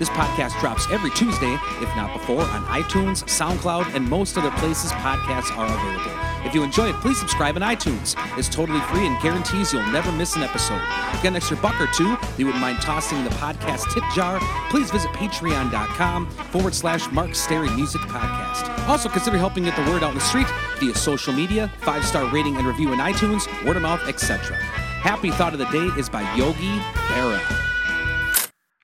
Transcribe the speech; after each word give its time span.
This 0.00 0.08
podcast 0.08 0.58
drops 0.60 0.90
every 0.90 1.10
Tuesday, 1.10 1.58
if 1.82 1.94
not 1.94 2.14
before, 2.14 2.40
on 2.40 2.64
iTunes, 2.64 3.22
SoundCloud, 3.24 3.94
and 3.94 4.08
most 4.08 4.38
other 4.38 4.50
places 4.52 4.90
podcasts 4.92 5.54
are 5.54 5.66
available. 5.66 6.46
If 6.46 6.54
you 6.54 6.62
enjoy 6.62 6.88
it, 6.88 6.94
please 7.02 7.20
subscribe 7.20 7.54
on 7.56 7.60
iTunes. 7.60 8.14
It's 8.38 8.48
totally 8.48 8.80
free 8.80 9.06
and 9.06 9.20
guarantees 9.20 9.74
you'll 9.74 9.86
never 9.88 10.10
miss 10.10 10.36
an 10.36 10.42
episode. 10.42 10.80
Get 11.22 11.26
an 11.26 11.36
extra 11.36 11.58
buck 11.58 11.78
or 11.78 11.86
two 11.88 12.16
you 12.38 12.46
wouldn't 12.46 12.62
mind 12.62 12.80
tossing 12.80 13.18
in 13.18 13.24
the 13.24 13.30
podcast 13.32 13.92
tip 13.92 14.02
jar, 14.14 14.40
please 14.70 14.90
visit 14.90 15.10
patreon.com 15.10 16.30
forward 16.30 16.74
slash 16.74 17.10
Mark 17.12 17.34
Stary 17.34 17.68
Music 17.68 18.00
Podcast. 18.00 18.88
Also, 18.88 19.10
consider 19.10 19.36
helping 19.36 19.64
get 19.64 19.76
the 19.76 19.82
word 19.90 20.02
out 20.02 20.12
in 20.12 20.18
the 20.18 20.24
street 20.24 20.46
via 20.78 20.94
social 20.94 21.34
media, 21.34 21.70
five 21.82 22.06
star 22.06 22.24
rating 22.32 22.56
and 22.56 22.66
review 22.66 22.94
in 22.94 23.00
iTunes, 23.00 23.46
word 23.66 23.76
of 23.76 23.82
mouth, 23.82 24.00
etc. 24.08 24.56
Happy 24.56 25.30
Thought 25.30 25.52
of 25.52 25.58
the 25.58 25.66
Day 25.66 25.88
is 26.00 26.08
by 26.08 26.22
Yogi 26.36 26.78
Berra. 27.10 27.59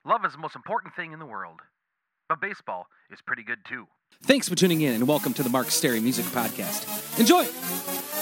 Love 0.07 0.23
is 0.23 0.31
the 0.31 0.37
most 0.37 0.55
important 0.55 0.95
thing 0.95 1.11
in 1.11 1.19
the 1.19 1.25
world. 1.25 1.59
But 2.29 2.39
baseball 2.39 2.85
is 3.11 3.19
pretty 3.27 3.43
good 3.43 3.59
too. 3.67 3.87
Thanks 4.23 4.47
for 4.47 4.55
tuning 4.55 4.79
in 4.79 4.93
and 4.93 5.05
welcome 5.05 5.33
to 5.33 5.43
the 5.43 5.49
Mark 5.49 5.69
Stary 5.69 5.99
Music 5.99 6.23
Podcast. 6.27 7.19
Enjoy! 7.19 8.16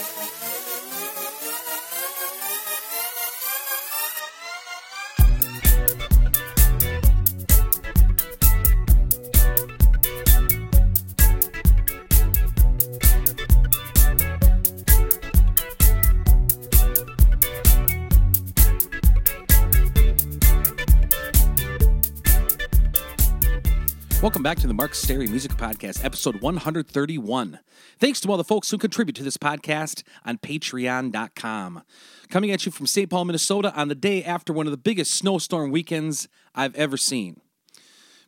Welcome 24.26 24.42
back 24.42 24.58
to 24.58 24.66
the 24.66 24.74
Mark 24.74 24.96
Stary 24.96 25.28
Music 25.28 25.52
Podcast, 25.52 26.04
episode 26.04 26.40
131. 26.40 27.60
Thanks 28.00 28.20
to 28.20 28.28
all 28.28 28.36
the 28.36 28.42
folks 28.42 28.68
who 28.68 28.76
contribute 28.76 29.14
to 29.14 29.22
this 29.22 29.36
podcast 29.36 30.02
on 30.24 30.38
patreon.com. 30.38 31.84
Coming 32.28 32.50
at 32.50 32.66
you 32.66 32.72
from 32.72 32.88
St. 32.88 33.08
Paul, 33.08 33.26
Minnesota 33.26 33.72
on 33.76 33.86
the 33.86 33.94
day 33.94 34.24
after 34.24 34.52
one 34.52 34.66
of 34.66 34.72
the 34.72 34.76
biggest 34.76 35.14
snowstorm 35.14 35.70
weekends 35.70 36.26
I've 36.56 36.74
ever 36.74 36.96
seen. 36.96 37.40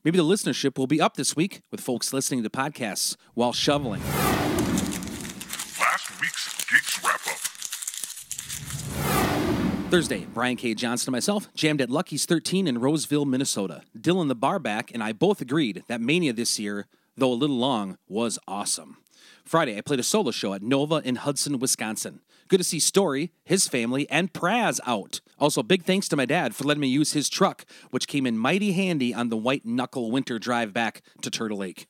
Maybe 0.04 0.18
the 0.18 0.22
listenership 0.22 0.78
will 0.78 0.86
be 0.86 1.00
up 1.00 1.16
this 1.16 1.34
week 1.34 1.62
with 1.72 1.80
folks 1.80 2.12
listening 2.12 2.44
to 2.44 2.48
podcasts 2.48 3.16
while 3.34 3.52
shoveling. 3.52 4.00
Last 5.80 6.20
week's 6.20 6.64
Geeks 6.70 7.04
Wrap 7.04 7.26
Up. 7.26 7.38
Thursday, 9.90 10.26
Brian 10.34 10.56
K. 10.56 10.74
Johnston 10.74 11.08
and 11.08 11.16
myself 11.16 11.48
jammed 11.54 11.80
at 11.80 11.88
Lucky's 11.88 12.26
13 12.26 12.66
in 12.66 12.76
Roseville, 12.76 13.24
Minnesota. 13.24 13.80
Dylan 13.98 14.28
the 14.28 14.34
barback 14.34 14.90
and 14.92 15.02
I 15.02 15.12
both 15.12 15.40
agreed 15.40 15.82
that 15.88 16.02
Mania 16.02 16.34
this 16.34 16.58
year, 16.58 16.86
though 17.16 17.32
a 17.32 17.34
little 17.34 17.56
long, 17.56 17.96
was 18.06 18.38
awesome. 18.46 18.98
Friday, 19.46 19.78
I 19.78 19.80
played 19.80 19.98
a 19.98 20.02
solo 20.02 20.30
show 20.30 20.52
at 20.52 20.60
Nova 20.60 20.96
in 20.96 21.16
Hudson, 21.16 21.58
Wisconsin. 21.58 22.20
Good 22.48 22.58
to 22.58 22.64
see 22.64 22.78
Story, 22.78 23.32
his 23.44 23.66
family, 23.66 24.06
and 24.10 24.30
Praz 24.30 24.78
out. 24.86 25.22
Also, 25.38 25.62
big 25.62 25.84
thanks 25.84 26.06
to 26.08 26.16
my 26.16 26.26
dad 26.26 26.54
for 26.54 26.64
letting 26.64 26.82
me 26.82 26.88
use 26.88 27.14
his 27.14 27.30
truck, 27.30 27.64
which 27.90 28.08
came 28.08 28.26
in 28.26 28.36
mighty 28.36 28.72
handy 28.72 29.14
on 29.14 29.30
the 29.30 29.38
white 29.38 29.64
knuckle 29.64 30.10
winter 30.10 30.38
drive 30.38 30.74
back 30.74 31.00
to 31.22 31.30
Turtle 31.30 31.58
Lake. 31.58 31.86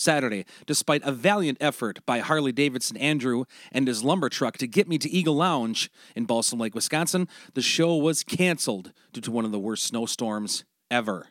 Saturday, 0.00 0.46
despite 0.66 1.02
a 1.04 1.12
valiant 1.12 1.58
effort 1.60 2.04
by 2.06 2.20
Harley 2.20 2.52
Davidson 2.52 2.96
Andrew 2.96 3.44
and 3.70 3.86
his 3.86 4.02
lumber 4.02 4.28
truck 4.28 4.58
to 4.58 4.66
get 4.66 4.88
me 4.88 4.98
to 4.98 5.10
Eagle 5.10 5.36
Lounge 5.36 5.90
in 6.16 6.24
Balsam 6.24 6.58
Lake, 6.58 6.74
Wisconsin, 6.74 7.28
the 7.54 7.62
show 7.62 7.96
was 7.96 8.24
canceled 8.24 8.92
due 9.12 9.20
to 9.20 9.30
one 9.30 9.44
of 9.44 9.52
the 9.52 9.58
worst 9.58 9.84
snowstorms 9.84 10.64
ever. 10.90 11.28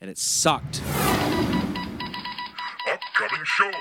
And 0.00 0.10
it 0.10 0.18
sucked. 0.18 0.82
Upcoming 2.86 3.44
shows. 3.44 3.72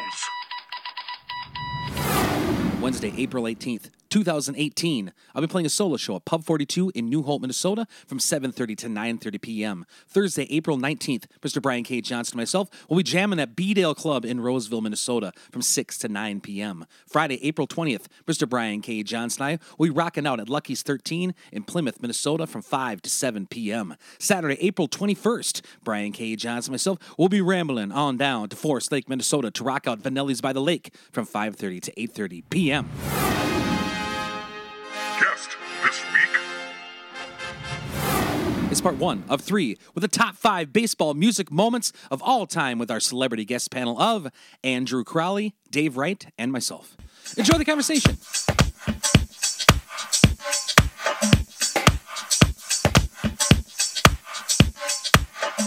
Wednesday, 2.82 3.14
April 3.18 3.46
18th, 3.46 3.90
2018. 4.14 5.12
I'll 5.34 5.42
be 5.42 5.48
playing 5.48 5.66
a 5.66 5.70
solo 5.70 5.98
show 5.98 6.16
at 6.18 6.24
Pub 6.24 6.44
42 6.44 6.92
in 6.94 7.10
New 7.10 7.24
Hope, 7.24 7.42
Minnesota 7.42 7.88
from 8.06 8.20
7.30 8.20 8.78
to 8.78 8.88
9.30 8.88 9.42
p.m. 9.42 9.86
Thursday, 10.08 10.46
April 10.52 10.78
19th, 10.78 11.26
Mr. 11.42 11.60
Brian 11.60 11.84
K. 11.84 12.00
Johnson 12.00 12.36
and 12.36 12.42
myself 12.42 12.70
will 12.88 12.98
be 12.98 13.02
jamming 13.02 13.40
at 13.40 13.56
B-Dale 13.56 13.96
Club 13.96 14.24
in 14.24 14.40
Roseville, 14.40 14.82
Minnesota 14.82 15.34
from 15.52 15.64
6 15.64 15.98
to 15.98 16.08
9 16.10 16.42
p.m. 16.42 16.86
Friday, 17.08 17.44
April 17.44 17.68
20th, 17.68 18.06
Mr. 18.28 18.48
Brian 18.48 18.82
K. 18.82 19.02
Johnson 19.02 19.42
and 19.42 19.60
I 19.60 19.66
will 19.80 19.88
be 19.88 19.90
rocking 19.90 20.28
out 20.28 20.40
at 20.40 20.48
Lucky's 20.48 20.84
13 20.84 21.34
in 21.52 21.64
Plymouth, 21.64 22.00
Minnesota 22.00 22.46
from 22.46 22.62
5 22.62 23.02
to 23.02 23.10
7 23.10 23.48
p.m. 23.48 23.96
Saturday, 24.20 24.58
April 24.62 24.88
21st, 24.88 25.62
Brian 25.84 26.12
K. 26.12 26.36
Johnson 26.36 26.70
and 26.70 26.74
myself 26.74 27.00
will 27.18 27.30
be 27.30 27.42
rambling 27.42 27.92
on 27.92 28.18
down 28.18 28.48
to 28.50 28.56
Forest 28.56 28.92
Lake, 28.92 29.10
Minnesota 29.10 29.50
to 29.50 29.64
rock 29.64 29.88
out 29.88 30.04
Vanelli's 30.04 30.40
by 30.40 30.54
the 30.54 30.62
Lake 30.62 30.94
from 31.12 31.26
5.30 31.26 31.82
to 31.82 31.92
8.30 31.94 32.44
p.m. 32.52 33.53
part 38.84 38.98
one 38.98 39.24
of 39.30 39.40
three 39.40 39.78
with 39.96 40.02
the 40.02 40.10
top 40.10 40.36
five 40.36 40.74
baseball 40.74 41.14
music 41.14 41.50
moments 41.50 41.94
of 42.12 42.22
all 42.22 42.46
time 42.46 42.78
with 42.78 42.92
our 42.92 43.00
celebrity 43.00 43.46
guest 43.46 43.72
panel 43.72 43.98
of 44.00 44.28
Andrew 44.62 45.06
Crowley, 45.06 45.56
Dave 45.72 45.96
Wright, 45.96 46.26
and 46.38 46.52
myself. 46.52 46.98
Enjoy 47.38 47.58
the 47.58 47.64
conversation. 47.64 48.18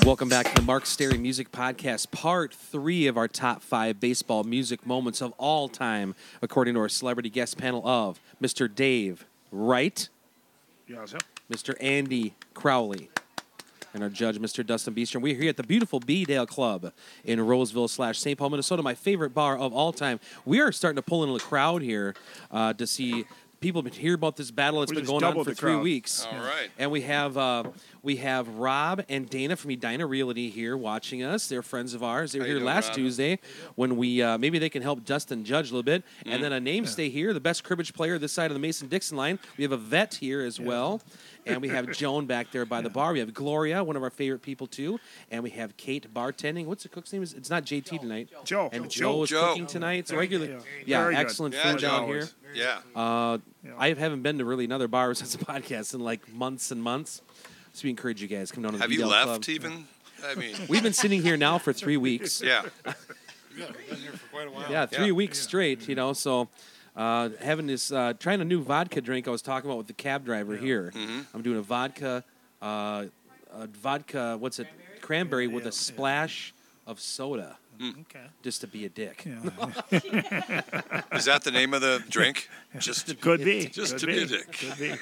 Welcome 0.04 0.28
back 0.28 0.46
to 0.46 0.54
the 0.54 0.62
Mark 0.62 0.84
Sterry 0.84 1.18
Music 1.18 1.50
Podcast, 1.50 2.10
part 2.10 2.52
three 2.52 3.06
of 3.06 3.16
our 3.16 3.28
top 3.28 3.62
five 3.62 3.98
baseball 3.98 4.44
music 4.44 4.86
moments 4.86 5.22
of 5.22 5.32
all 5.38 5.70
time, 5.70 6.14
according 6.42 6.74
to 6.74 6.80
our 6.80 6.88
celebrity 6.90 7.30
guest 7.30 7.56
panel 7.56 7.80
of 7.88 8.20
Mr. 8.42 8.72
Dave 8.72 9.24
Wright, 9.50 10.10
Yeah. 10.86 11.06
Mr. 11.50 11.74
Andy 11.80 12.34
Crowley, 12.54 13.10
and 13.94 14.02
our 14.02 14.10
judge, 14.10 14.38
Mr. 14.38 14.66
Dustin 14.66 14.94
Beestrom. 14.94 15.22
We're 15.22 15.36
here 15.36 15.48
at 15.48 15.56
the 15.56 15.62
beautiful 15.62 16.00
B-Dale 16.00 16.46
Club 16.46 16.92
in 17.24 17.40
Roseville 17.40 17.88
slash 17.88 18.18
St. 18.18 18.38
Paul, 18.38 18.50
Minnesota, 18.50 18.82
my 18.82 18.94
favorite 18.94 19.30
bar 19.32 19.56
of 19.56 19.72
all 19.72 19.92
time. 19.92 20.20
We 20.44 20.60
are 20.60 20.70
starting 20.72 20.96
to 20.96 21.02
pull 21.02 21.24
in 21.24 21.30
a 21.30 21.38
crowd 21.38 21.82
here 21.82 22.14
uh, 22.50 22.74
to 22.74 22.86
see 22.86 23.24
people 23.60 23.82
have 23.82 23.90
been 23.90 24.00
hear 24.00 24.14
about 24.14 24.36
this 24.36 24.50
battle 24.50 24.80
that's 24.80 24.90
We 24.90 24.96
been 24.96 25.04
just 25.04 25.10
going 25.10 25.24
on 25.24 25.30
doubled 25.30 25.46
for 25.46 25.50
the 25.50 25.56
three 25.56 25.72
crowd. 25.72 25.82
weeks. 25.82 26.26
All 26.30 26.38
right. 26.38 26.70
And 26.78 26.90
we 26.90 27.00
have 27.02 27.36
uh, 27.36 27.64
we 28.02 28.16
have 28.16 28.48
Rob 28.48 29.02
and 29.08 29.28
Dana 29.28 29.56
from 29.56 29.70
Edina 29.70 30.06
Realty 30.06 30.50
here 30.50 30.76
watching 30.76 31.22
us. 31.22 31.48
They're 31.48 31.62
friends 31.62 31.94
of 31.94 32.02
ours. 32.02 32.32
They 32.32 32.38
were 32.38 32.44
How 32.44 32.48
you 32.48 32.54
here 32.54 32.60
doing, 32.60 32.74
last 32.74 32.88
Rob? 32.88 32.96
Tuesday 32.96 33.38
when 33.74 33.96
we 33.96 34.22
uh, 34.22 34.38
maybe 34.38 34.58
they 34.58 34.68
can 34.68 34.82
help 34.82 35.04
Dustin 35.04 35.44
judge 35.44 35.70
a 35.70 35.74
little 35.74 35.82
bit. 35.82 36.04
Mm-hmm. 36.20 36.32
And 36.32 36.44
then 36.44 36.52
a 36.52 36.60
name 36.60 36.86
stay 36.86 37.08
here, 37.08 37.32
the 37.32 37.40
best 37.40 37.64
cribbage 37.64 37.94
player 37.94 38.18
this 38.18 38.32
side 38.32 38.50
of 38.50 38.54
the 38.54 38.60
Mason 38.60 38.88
Dixon 38.88 39.16
line. 39.16 39.38
We 39.56 39.64
have 39.64 39.72
Yvette 39.72 40.14
here 40.14 40.42
as 40.42 40.60
well. 40.60 41.00
And 41.46 41.62
we 41.62 41.68
have 41.68 41.90
Joan 41.92 42.26
back 42.26 42.50
there 42.50 42.66
by 42.66 42.80
the 42.80 42.90
bar. 42.90 43.12
We 43.12 43.20
have 43.20 43.32
Gloria, 43.32 43.82
one 43.84 43.96
of 43.96 44.02
our 44.02 44.10
favorite 44.10 44.42
people 44.42 44.66
too. 44.66 44.98
And 45.30 45.42
we 45.42 45.50
have 45.50 45.76
Kate 45.76 46.12
bartending. 46.12 46.66
What's 46.66 46.82
the 46.82 46.88
cook's 46.88 47.12
name? 47.12 47.22
It's 47.22 47.48
not 47.50 47.64
JT 47.64 48.00
tonight. 48.00 48.28
Joe. 48.44 48.68
And 48.72 48.90
Joe. 48.90 49.00
Joe 49.16 49.22
is 49.22 49.30
Joe. 49.30 49.46
cooking 49.48 49.66
tonight. 49.66 50.00
It's 50.00 50.12
regular. 50.12 50.46
Yeah. 50.46 50.58
Yeah, 50.84 51.00
Very 51.02 51.14
good. 51.14 51.20
excellent 51.20 51.54
Yeah, 51.54 51.72
food 51.72 51.80
down 51.80 52.00
Joe. 52.00 52.12
here. 52.12 52.28
Yeah. 52.54 52.78
Uh, 53.00 53.38
Yeah. 53.64 53.72
I 53.78 53.94
haven't 53.94 54.22
been 54.22 54.38
to 54.38 54.44
really 54.44 54.64
another 54.64 54.88
bar 54.88 55.14
since 55.20 55.34
the 55.36 55.44
podcast 55.44 55.94
in 55.94 56.00
like 56.00 56.32
months 56.32 56.70
and 56.70 56.82
months. 56.82 57.22
So 57.72 57.82
we 57.84 57.90
encourage 57.90 58.20
you 58.22 58.28
guys 58.28 58.50
come 58.50 58.62
down 58.62 58.72
to 58.72 58.78
the 58.78 58.82
Have 58.82 58.92
you 58.92 59.06
left 59.06 59.26
Club. 59.26 59.44
even? 59.48 59.84
I 60.26 60.34
mean, 60.34 60.56
We've 60.68 60.82
been 60.82 60.92
sitting 60.94 61.22
here 61.22 61.36
now 61.36 61.58
for 61.58 61.72
three 61.72 61.96
weeks. 61.96 62.42
yeah. 62.42 62.62
Yeah, 64.70 64.86
three 64.86 65.06
Yeah. 65.06 65.12
weeks 65.12 65.38
straight. 65.38 65.88
You 65.88 65.94
know, 65.94 66.12
so 66.12 66.48
uh, 66.96 67.28
having 67.40 67.66
this 67.66 67.92
uh, 67.92 68.14
trying 68.18 68.40
a 68.40 68.44
new 68.44 68.62
vodka 68.62 69.00
drink. 69.00 69.28
I 69.28 69.30
was 69.30 69.42
talking 69.42 69.68
about 69.68 69.78
with 69.78 69.86
the 69.86 69.92
cab 69.92 70.24
driver 70.24 70.56
here. 70.56 70.92
Mm-hmm. 70.94 71.20
I'm 71.34 71.42
doing 71.42 71.58
a 71.58 71.62
vodka, 71.62 72.24
uh, 72.62 73.04
a 73.52 73.66
vodka. 73.66 74.36
What's 74.38 74.58
it? 74.58 74.66
Cranberry 75.02 75.46
with 75.46 75.66
a 75.66 75.72
splash 75.72 76.52
of 76.86 76.98
soda, 76.98 77.58
Okay. 77.80 78.24
just 78.42 78.60
to 78.62 78.66
be 78.66 78.84
a 78.86 78.88
dick. 78.88 79.24
Yeah. 79.24 79.82
Is 81.12 81.26
that 81.26 81.42
the 81.44 81.50
name 81.52 81.74
of 81.74 81.80
the 81.80 82.02
drink? 82.08 82.48
Just 82.78 83.20
Could 83.20 83.44
be. 83.44 83.66
Just 83.66 83.92
Could 83.92 84.00
to 84.00 84.06
be 84.06 84.22
a 84.22 84.26
dick. 84.26 84.52
Could 84.52 84.78
be. 84.78 84.94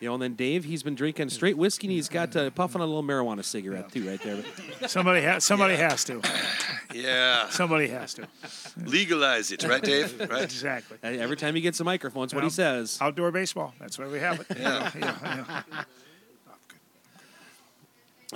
You 0.00 0.08
know, 0.08 0.14
and 0.14 0.22
then 0.22 0.34
Dave, 0.34 0.64
he's 0.64 0.82
been 0.82 0.94
drinking 0.94 1.28
straight 1.28 1.58
whiskey 1.58 1.86
and 1.86 1.92
he's 1.92 2.08
got 2.08 2.34
uh, 2.34 2.48
puffing 2.50 2.80
a 2.80 2.86
little 2.86 3.02
marijuana 3.02 3.44
cigarette 3.44 3.92
too, 3.92 4.08
right 4.08 4.22
there. 4.22 4.42
Somebody 4.88 5.20
has. 5.20 5.44
Somebody 5.44 5.76
has 5.76 6.04
to. 6.04 6.20
Yeah. 6.92 7.48
Somebody 7.50 7.86
has 7.86 8.14
to. 8.14 8.26
Legalize 8.84 9.52
it, 9.52 9.62
right, 9.62 9.80
Dave? 9.80 10.18
Right? 10.28 10.42
Exactly. 10.42 10.98
uh, 11.04 11.06
every 11.06 11.36
time 11.36 11.54
he 11.54 11.60
gets 11.60 11.78
a 11.78 11.84
microphone, 11.84 12.24
it's 12.24 12.34
what 12.34 12.42
he 12.42 12.50
says. 12.50 12.98
Outdoor 13.00 13.30
baseball. 13.30 13.74
That's 13.78 13.96
why 13.96 14.08
we 14.08 14.18
have 14.18 14.40
it. 14.40 14.46
Yeah. 14.58 14.90
yeah, 14.98 15.62
yeah. 15.72 15.84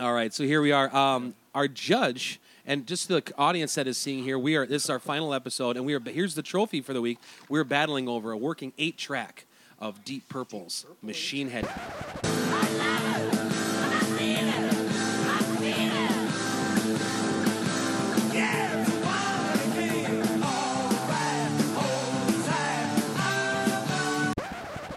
All 0.01 0.13
right, 0.13 0.33
so 0.33 0.45
here 0.45 0.63
we 0.63 0.71
are. 0.71 0.95
Um, 0.95 1.35
our 1.53 1.67
judge 1.67 2.39
and 2.65 2.87
just 2.87 3.09
the 3.09 3.25
audience 3.37 3.75
that 3.75 3.89
is 3.89 3.99
seeing 3.99 4.23
here, 4.23 4.39
we 4.39 4.55
are. 4.55 4.67
This 4.67 4.85
is 4.85 4.91
our 4.91 5.01
final 5.01 5.35
episode, 5.35 5.77
and 5.77 5.85
we 5.85 5.95
are. 5.95 6.01
Here's 6.01 6.37
the 6.37 6.43
trophy 6.43 6.81
for 6.81 6.93
the 6.93 7.01
week. 7.01 7.19
We're 7.49 7.65
battling 7.65 8.09
over 8.09 8.31
a 8.31 8.37
working 8.37 8.73
eight 8.79 8.97
track 8.97 9.47
of 9.85 10.03
Deep 10.03 10.27
Purple's 10.31 10.87
Machine 11.03 11.51
Head. 11.51 11.69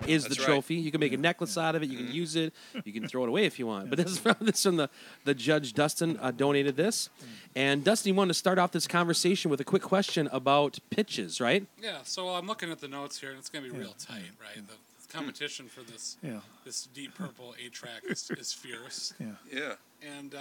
Is 0.10 0.24
the 0.24 0.30
That's 0.30 0.40
right. 0.40 0.46
trophy? 0.48 0.76
You 0.76 0.92
can 0.92 1.00
make 1.00 1.14
a 1.14 1.18
necklace 1.18 1.58
out 1.58 1.76
of 1.76 1.84
it. 1.84 1.90
You 1.90 1.98
can 1.98 2.12
use 2.12 2.36
it. 2.36 2.54
You 2.86 2.94
can 2.94 3.08
throw 3.08 3.24
it 3.24 3.30
away 3.30 3.46
if 3.46 3.60
you 3.60 3.68
want. 3.68 3.90
But 3.90 3.98
this 3.98 4.12
is 4.12 4.18
from 4.18 4.36
this 4.42 4.56
is 4.58 4.64
from 4.64 4.78
the 4.78 4.90
the 5.26 5.34
judge 5.34 5.74
Dustin 5.74 6.18
uh, 6.22 6.32
donated 6.32 6.76
this, 6.76 7.10
and 7.56 7.84
Dustin 7.84 8.16
wanted 8.16 8.30
to 8.30 8.34
start 8.34 8.58
off 8.60 8.72
this 8.72 8.88
conversation 8.88 9.50
with 9.52 9.60
a 9.62 9.66
quick 9.66 9.82
question 9.84 10.28
about 10.32 10.80
pitches, 10.90 11.40
right? 11.42 11.66
Yeah, 11.82 12.00
so 12.04 12.30
I'm 12.30 12.48
looking 12.48 12.72
at 12.72 12.80
the 12.80 12.88
notes 12.88 13.20
here, 13.20 13.30
and 13.30 13.40
it's 13.40 13.50
going 13.50 13.66
to 13.66 13.72
be 13.72 13.78
real 13.78 13.96
tight, 14.00 14.32
right? 14.42 14.66
The 14.68 15.14
competition 15.14 15.68
for 15.68 15.82
this 15.84 16.18
Yeah. 16.22 16.40
this 16.66 16.88
deep 16.94 17.16
purple 17.16 17.56
eight 17.64 17.72
track 17.74 18.02
is, 18.04 18.30
is 18.32 18.52
fierce. 18.54 19.14
Yeah. 19.20 19.28
Yeah. 19.52 19.74
And 20.18 20.36
uh, 20.36 20.40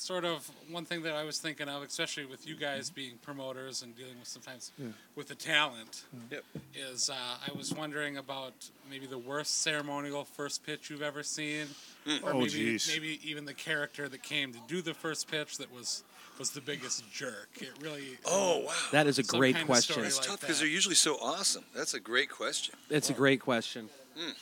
sort 0.00 0.24
of 0.24 0.50
one 0.70 0.84
thing 0.84 1.02
that 1.02 1.14
I 1.14 1.24
was 1.24 1.38
thinking 1.38 1.68
of, 1.68 1.82
especially 1.82 2.24
with 2.24 2.46
you 2.46 2.56
guys 2.56 2.86
mm-hmm. 2.86 2.94
being 2.94 3.12
promoters 3.22 3.82
and 3.82 3.96
dealing 3.96 4.18
with 4.18 4.28
sometimes 4.28 4.72
with 5.14 5.28
the 5.28 5.34
talent, 5.34 6.04
mm-hmm. 6.16 6.34
Yep. 6.34 6.44
is 6.74 7.10
uh, 7.10 7.14
I 7.14 7.56
was 7.56 7.74
wondering 7.74 8.16
about 8.16 8.52
maybe 8.88 9.06
the 9.06 9.18
worst 9.18 9.62
ceremonial 9.62 10.24
first 10.24 10.64
pitch 10.64 10.90
you've 10.90 11.02
ever 11.02 11.22
seen, 11.22 11.66
mm. 12.06 12.22
or 12.22 12.30
Oh, 12.30 12.38
maybe 12.38 12.50
geez. 12.50 12.88
maybe 12.92 13.20
even 13.22 13.44
the 13.44 13.54
character 13.54 14.08
that 14.08 14.22
came 14.22 14.52
to 14.52 14.58
do 14.66 14.80
the 14.82 14.94
first 14.94 15.30
pitch 15.30 15.58
that 15.58 15.72
was 15.72 16.02
was 16.38 16.50
the 16.50 16.60
biggest 16.60 17.10
jerk. 17.12 17.50
It 17.56 17.70
really. 17.82 18.12
Um, 18.24 18.32
oh, 18.32 18.58
wow. 18.66 18.72
That 18.92 19.06
is 19.06 19.18
a 19.18 19.22
great 19.22 19.56
question. 19.66 19.92
story 19.92 20.06
It's 20.06 20.18
like 20.18 20.28
tough 20.28 20.40
because 20.40 20.58
they're 20.58 20.68
usually 20.68 20.94
so 20.94 21.16
awesome. 21.16 21.64
That's 21.74 21.92
a 21.92 22.00
great 22.00 22.30
question. 22.30 22.74
It's 22.88 23.10
a 23.10 23.12
great 23.12 23.40
question. 23.40 23.90
Mm. 24.18 24.34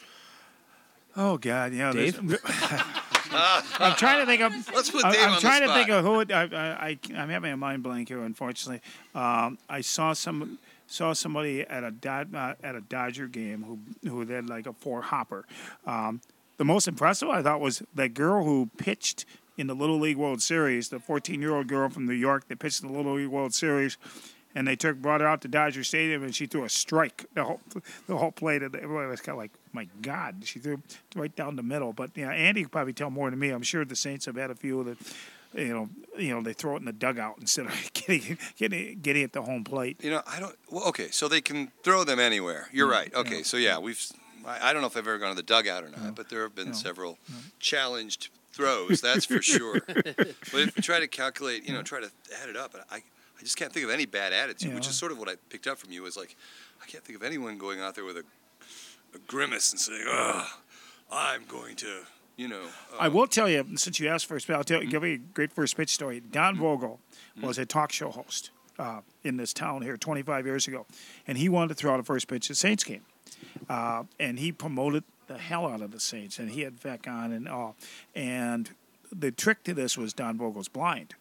Oh 1.17 1.37
God, 1.37 1.73
yeah. 1.73 1.93
Dave? 1.93 2.21
I'm 3.79 3.97
trying 3.97 4.21
to 4.21 4.27
think 4.27 4.43
of. 4.43 4.53
Let's 4.75 4.91
put 4.91 5.05
I- 5.05 5.13
Dave 5.13 5.21
I'm 5.23 5.29
on 5.31 5.35
the 5.37 5.41
trying 5.41 5.63
to 5.67 5.75
think 5.75 5.89
of 5.91 6.05
who. 6.05 6.21
It, 6.21 6.33
I, 6.33 6.43
I, 6.43 6.89
I, 6.89 6.99
I'm 7.17 7.29
having 7.29 7.53
a 7.53 7.57
mind 7.57 7.83
blank 7.83 8.09
here, 8.09 8.23
unfortunately. 8.23 8.81
Um, 9.15 9.59
I 9.69 9.81
saw 9.81 10.13
some 10.13 10.59
saw 10.87 11.13
somebody 11.13 11.63
at 11.63 11.85
a 11.85 11.91
Dod, 11.91 12.35
uh, 12.35 12.55
at 12.63 12.75
a 12.75 12.81
Dodger 12.81 13.29
game 13.29 13.63
who 13.63 14.09
who 14.09 14.27
had 14.27 14.49
like 14.49 14.67
a 14.67 14.73
four 14.73 15.03
hopper. 15.03 15.45
Um, 15.87 16.21
the 16.57 16.65
most 16.65 16.89
impressive 16.89 17.29
I 17.29 17.43
thought 17.43 17.61
was 17.61 17.83
that 17.95 18.15
girl 18.15 18.45
who 18.45 18.71
pitched 18.79 19.25
in 19.57 19.67
the 19.67 19.75
Little 19.75 19.99
League 19.99 20.17
World 20.17 20.41
Series, 20.41 20.89
the 20.89 21.01
14 21.01 21.41
year 21.41 21.55
old 21.55 21.67
girl 21.69 21.89
from 21.89 22.07
New 22.07 22.15
York 22.15 22.49
that 22.49 22.59
pitched 22.59 22.83
in 22.83 22.89
the 22.89 22.95
Little 22.97 23.15
League 23.15 23.29
World 23.29 23.55
Series. 23.55 23.97
And 24.55 24.67
they 24.67 24.77
took 24.77 24.97
brought 24.97 25.21
her 25.21 25.27
out 25.27 25.43
to 25.43 25.49
Dodger 25.49 25.85
Stadium, 25.85 26.23
and 26.25 26.35
she 26.35 26.47
threw 26.47 26.65
a 26.65 26.69
strike 26.69 27.27
the 27.35 27.45
whole 27.45 27.61
the 28.07 28.17
whole 28.17 28.33
plate. 28.33 28.63
And 28.63 28.75
everybody 28.75 29.07
was 29.09 29.21
kind 29.21 29.35
of 29.35 29.39
like, 29.39 29.53
"My 29.73 29.89
God!" 30.03 30.43
She 30.45 30.59
threw 30.59 30.83
right 31.15 31.35
down 31.37 31.57
the 31.57 31.63
middle. 31.63 31.93
But 31.93 32.11
yeah, 32.17 32.31
Andy 32.31 32.63
could 32.63 32.73
probably 32.73 32.95
tell 32.95 33.11
more 33.11 33.31
than 33.31 33.39
me. 33.39 33.51
I'm 33.51 33.63
sure 33.63 33.85
the 33.85 33.95
Saints 33.95 34.25
have 34.27 34.37
had 34.37 34.51
a 34.51 34.55
few 34.55 34.83
that, 34.85 34.99
you 35.55 35.69
know, 35.69 35.89
you 36.19 36.35
know, 36.35 36.43
they 36.43 36.55
throw 36.55 36.75
it 36.75 36.79
in 36.79 36.87
the 36.87 36.93
dugout 36.93 37.37
instead 37.41 37.67
of 37.67 37.91
getting 37.93 38.39
getting 38.57 38.99
getting 39.01 39.23
at 39.23 39.33
the 39.35 39.43
home 39.43 39.65
plate. 39.65 40.03
You 40.03 40.11
know, 40.11 40.23
I 40.27 40.41
don't. 40.41 40.57
Well, 40.71 40.85
okay, 40.89 41.09
so 41.11 41.29
they 41.29 41.43
can 41.43 41.71
throw 41.85 42.03
them 42.05 42.19
anywhere. 42.19 42.69
You're 42.73 42.89
mm, 42.89 42.93
right. 42.93 43.15
Okay, 43.15 43.37
yeah. 43.39 43.43
so 43.45 43.57
yeah, 43.59 43.79
we've. 43.79 44.05
I, 44.47 44.71
I 44.71 44.73
don't 44.73 44.81
know 44.81 44.89
if 44.89 44.97
I've 44.97 45.07
ever 45.07 45.19
gone 45.19 45.31
to 45.31 45.37
the 45.37 45.43
dugout 45.43 45.85
or 45.85 45.91
not, 45.91 46.15
but 46.15 46.31
there 46.31 46.43
have 46.43 46.55
been 46.55 46.69
No. 46.69 46.73
several 46.73 47.19
challenged 47.61 48.31
throws. 48.53 49.01
That's 49.03 49.27
for 49.27 49.43
sure. 49.43 49.83
but 49.87 50.17
if 50.19 50.75
we 50.77 50.83
try 50.83 51.01
to 51.01 51.07
calculate, 51.09 51.69
you 51.69 51.75
know, 51.75 51.83
try 51.83 52.01
to 52.01 52.11
add 52.43 52.49
it 52.49 52.57
up, 52.57 52.75
I, 52.91 53.03
I 53.39 53.43
just 53.43 53.57
can't 53.57 53.73
think 53.73 53.85
of 53.85 53.91
any 53.91 54.07
bad 54.07 54.33
attitude, 54.33 54.75
which 54.75 54.89
is 54.89 54.97
sort 54.97 55.13
of 55.13 55.19
what 55.19 55.29
I 55.29 55.37
picked 55.49 55.67
up 55.67 55.79
from 55.79 55.93
you. 55.93 56.05
Is 56.07 56.17
like, 56.17 56.37
I 56.83 56.87
can't 56.87 57.05
think 57.05 57.17
of 57.17 57.23
anyone 57.23 57.57
going 57.57 57.81
out 57.81 57.95
there 57.95 58.05
with 58.05 58.17
a, 58.17 58.25
a 59.15 59.19
grimace 59.27 59.71
and 59.71 59.81
saying, 59.81 60.05
"Ugh, 60.11 60.47
I'm 61.13 61.45
going 61.47 61.77
to," 61.77 62.01
you 62.37 62.49
know. 62.49 62.63
Uh, 62.93 62.99
I 62.99 63.09
will 63.09 63.29
tell 63.29 63.49
you, 63.49 63.65
since 63.77 64.01
you 64.01 64.09
asked 64.09 64.27
for 64.27 64.35
first, 64.35 64.51
I'll 64.51 64.65
tell 64.65 64.83
you, 64.83 64.91
give 64.91 65.05
you 65.05 65.15
a 65.15 65.19
great 65.19 65.53
first 65.53 65.77
pitch 65.77 65.91
story. 65.91 66.21
Don 66.21 66.57
Vogel 66.57 66.99
was 67.41 67.59
a 67.59 67.65
talk 67.67 67.93
show 67.93 68.11
host 68.11 68.51
uh, 68.79 69.01
in 69.23 69.37
this 69.37 69.53
town 69.53 69.83
here 69.83 69.97
25 69.97 70.45
years 70.45 70.67
ago, 70.67 70.87
and 71.27 71.39
he 71.39 71.49
wanted 71.49 71.69
to 71.69 71.75
throw 71.75 71.95
out 71.95 72.01
a 72.01 72.03
first 72.05 72.27
pitch 72.27 72.51
at 72.51 72.57
Saints 72.57 72.83
game, 72.83 73.03
uh, 73.69 74.03
and 74.19 74.41
he 74.41 74.51
promoted 74.51 75.05
the 75.29 75.39
hell 75.39 75.67
out 75.67 75.81
of 75.81 75.93
the 75.93 76.01
Saints, 76.01 76.41
and 76.41 76.51
he 76.51 76.63
had 76.63 76.81
Veeck 76.81 77.07
on 77.07 77.31
and 77.33 77.49
all, 77.49 77.77
and 78.17 78.71
the 79.13 79.31
trick 79.31 79.63
to 79.65 79.75
this 79.75 79.97
was 79.97 80.13
Don 80.13 80.37
Vogel's 80.37 80.69
blind. 80.69 81.15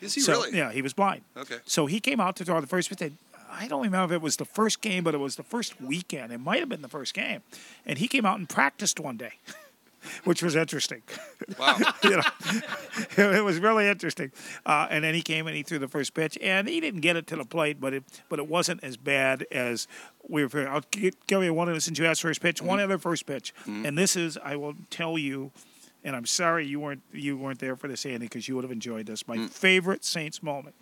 Is 0.00 0.14
he 0.14 0.20
so, 0.20 0.32
really? 0.32 0.56
Yeah, 0.56 0.72
he 0.72 0.82
was 0.82 0.92
blind. 0.92 1.22
Okay. 1.36 1.56
So 1.64 1.86
he 1.86 2.00
came 2.00 2.20
out 2.20 2.36
to 2.36 2.44
throw 2.44 2.60
the 2.60 2.66
first 2.66 2.96
pitch. 2.96 3.12
I 3.50 3.68
don't 3.68 3.82
remember 3.82 4.14
if 4.14 4.20
it 4.20 4.22
was 4.22 4.36
the 4.36 4.44
first 4.44 4.80
game, 4.82 5.02
but 5.04 5.14
it 5.14 5.18
was 5.18 5.36
the 5.36 5.42
first 5.42 5.80
weekend. 5.80 6.32
It 6.32 6.38
might 6.38 6.60
have 6.60 6.68
been 6.68 6.82
the 6.82 6.88
first 6.88 7.14
game, 7.14 7.42
and 7.86 7.98
he 7.98 8.06
came 8.08 8.26
out 8.26 8.38
and 8.38 8.46
practiced 8.48 9.00
one 9.00 9.16
day, 9.16 9.34
which 10.24 10.42
was 10.42 10.54
interesting. 10.56 11.02
Wow. 11.58 11.78
you 12.04 12.10
know, 12.10 12.22
it 13.16 13.44
was 13.44 13.58
really 13.58 13.86
interesting. 13.88 14.30
Uh, 14.66 14.88
and 14.90 15.02
then 15.04 15.14
he 15.14 15.22
came 15.22 15.46
and 15.46 15.56
he 15.56 15.62
threw 15.62 15.78
the 15.78 15.88
first 15.88 16.12
pitch, 16.12 16.36
and 16.42 16.68
he 16.68 16.80
didn't 16.80 17.00
get 17.00 17.16
it 17.16 17.26
to 17.28 17.36
the 17.36 17.44
plate, 17.44 17.80
but 17.80 17.94
it 17.94 18.04
but 18.28 18.38
it 18.38 18.46
wasn't 18.48 18.82
as 18.84 18.96
bad 18.98 19.46
as 19.50 19.88
we 20.28 20.44
were. 20.44 20.68
I'll 20.68 20.82
gi- 20.90 21.14
give 21.26 21.42
you 21.42 21.54
one 21.54 21.68
of 21.68 21.74
the 21.74 21.80
since 21.80 21.98
you 21.98 22.04
asked 22.04 22.22
first 22.22 22.42
pitch, 22.42 22.60
one 22.60 22.80
other 22.80 22.98
first 22.98 23.24
pitch, 23.26 23.54
and 23.64 23.96
this 23.96 24.16
is 24.16 24.36
I 24.44 24.56
will 24.56 24.74
tell 24.90 25.16
you. 25.16 25.50
And 26.06 26.14
I'm 26.14 26.24
sorry 26.24 26.64
you 26.64 26.78
weren't 26.78 27.02
you 27.12 27.36
weren't 27.36 27.58
there 27.58 27.74
for 27.74 27.88
this, 27.88 28.06
Andy, 28.06 28.26
because 28.26 28.46
you 28.46 28.54
would 28.54 28.62
have 28.62 28.70
enjoyed 28.70 29.06
this. 29.06 29.26
My 29.26 29.36
mm. 29.36 29.50
favorite 29.50 30.04
Saints 30.04 30.40
moment 30.40 30.76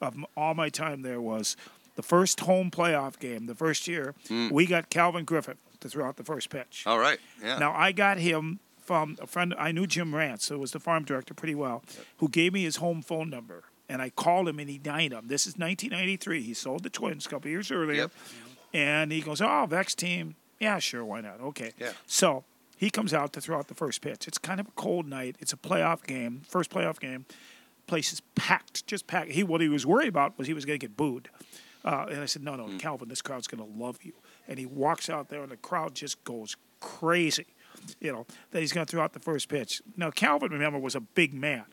of 0.00 0.16
all 0.36 0.54
my 0.54 0.68
time 0.68 1.02
there 1.02 1.20
was 1.20 1.56
the 1.96 2.02
first 2.02 2.40
home 2.40 2.70
playoff 2.70 3.18
game. 3.18 3.46
The 3.46 3.56
first 3.56 3.88
year, 3.88 4.14
mm. 4.28 4.52
we 4.52 4.66
got 4.66 4.88
Calvin 4.88 5.24
Griffith 5.24 5.58
to 5.80 5.88
throw 5.88 6.06
out 6.06 6.16
the 6.16 6.22
first 6.22 6.48
pitch. 6.48 6.84
All 6.86 7.00
right. 7.00 7.18
Yeah. 7.42 7.58
Now 7.58 7.72
I 7.74 7.90
got 7.90 8.18
him 8.18 8.60
from 8.80 9.18
a 9.20 9.26
friend. 9.26 9.52
I 9.58 9.72
knew 9.72 9.84
Jim 9.88 10.12
Rantz, 10.12 10.48
who 10.48 10.60
was 10.60 10.70
the 10.70 10.78
farm 10.78 11.02
director, 11.02 11.34
pretty 11.34 11.56
well, 11.56 11.82
who 12.18 12.28
gave 12.28 12.52
me 12.52 12.62
his 12.62 12.76
home 12.76 13.02
phone 13.02 13.28
number, 13.28 13.64
and 13.88 14.00
I 14.00 14.10
called 14.10 14.48
him 14.48 14.60
and 14.60 14.70
he 14.70 14.78
dined 14.78 15.12
him. 15.12 15.26
This 15.26 15.44
is 15.44 15.54
1993. 15.54 16.42
He 16.42 16.54
sold 16.54 16.84
the 16.84 16.90
Twins 16.90 17.26
a 17.26 17.28
couple 17.28 17.50
years 17.50 17.72
earlier, 17.72 18.02
Yep. 18.02 18.12
and 18.72 19.10
he 19.10 19.22
goes, 19.22 19.40
"Oh, 19.40 19.66
Veeck's 19.68 19.96
team, 19.96 20.36
yeah, 20.60 20.78
sure, 20.78 21.04
why 21.04 21.20
not? 21.20 21.40
Okay." 21.40 21.72
Yeah. 21.80 21.94
So 22.06 22.44
he 22.78 22.90
comes 22.90 23.12
out 23.12 23.32
to 23.34 23.40
throw 23.40 23.58
out 23.58 23.66
the 23.66 23.74
first 23.74 24.00
pitch. 24.00 24.28
It's 24.28 24.38
kind 24.38 24.60
of 24.60 24.68
a 24.68 24.70
cold 24.76 25.06
night. 25.06 25.36
It's 25.40 25.52
a 25.52 25.56
playoff 25.56 26.06
game, 26.06 26.42
first 26.48 26.70
playoff 26.70 27.00
game. 27.00 27.26
Place 27.88 28.12
is 28.12 28.20
packed, 28.36 28.86
just 28.86 29.06
packed. 29.06 29.32
He 29.32 29.42
what 29.42 29.60
he 29.60 29.68
was 29.68 29.84
worried 29.84 30.08
about 30.08 30.38
was 30.38 30.46
he 30.46 30.54
was 30.54 30.64
going 30.64 30.78
to 30.78 30.86
get 30.86 30.96
booed. 30.96 31.28
Uh, 31.84 32.06
and 32.10 32.20
I 32.20 32.26
said, 32.26 32.42
no, 32.42 32.54
no, 32.54 32.68
Calvin, 32.78 33.08
this 33.08 33.22
crowd's 33.22 33.48
going 33.48 33.64
to 33.64 33.78
love 33.78 33.98
you. 34.02 34.12
And 34.46 34.58
he 34.58 34.66
walks 34.66 35.10
out 35.10 35.28
there, 35.28 35.42
and 35.42 35.50
the 35.50 35.56
crowd 35.56 35.94
just 35.94 36.22
goes 36.22 36.56
crazy. 36.80 37.46
You 38.00 38.12
know 38.12 38.26
that 38.50 38.60
he's 38.60 38.72
going 38.72 38.86
to 38.86 38.90
throw 38.90 39.02
out 39.02 39.12
the 39.12 39.20
first 39.20 39.48
pitch. 39.48 39.82
Now 39.96 40.10
Calvin, 40.10 40.52
remember, 40.52 40.78
was 40.78 40.94
a 40.94 41.00
big 41.00 41.34
man, 41.34 41.64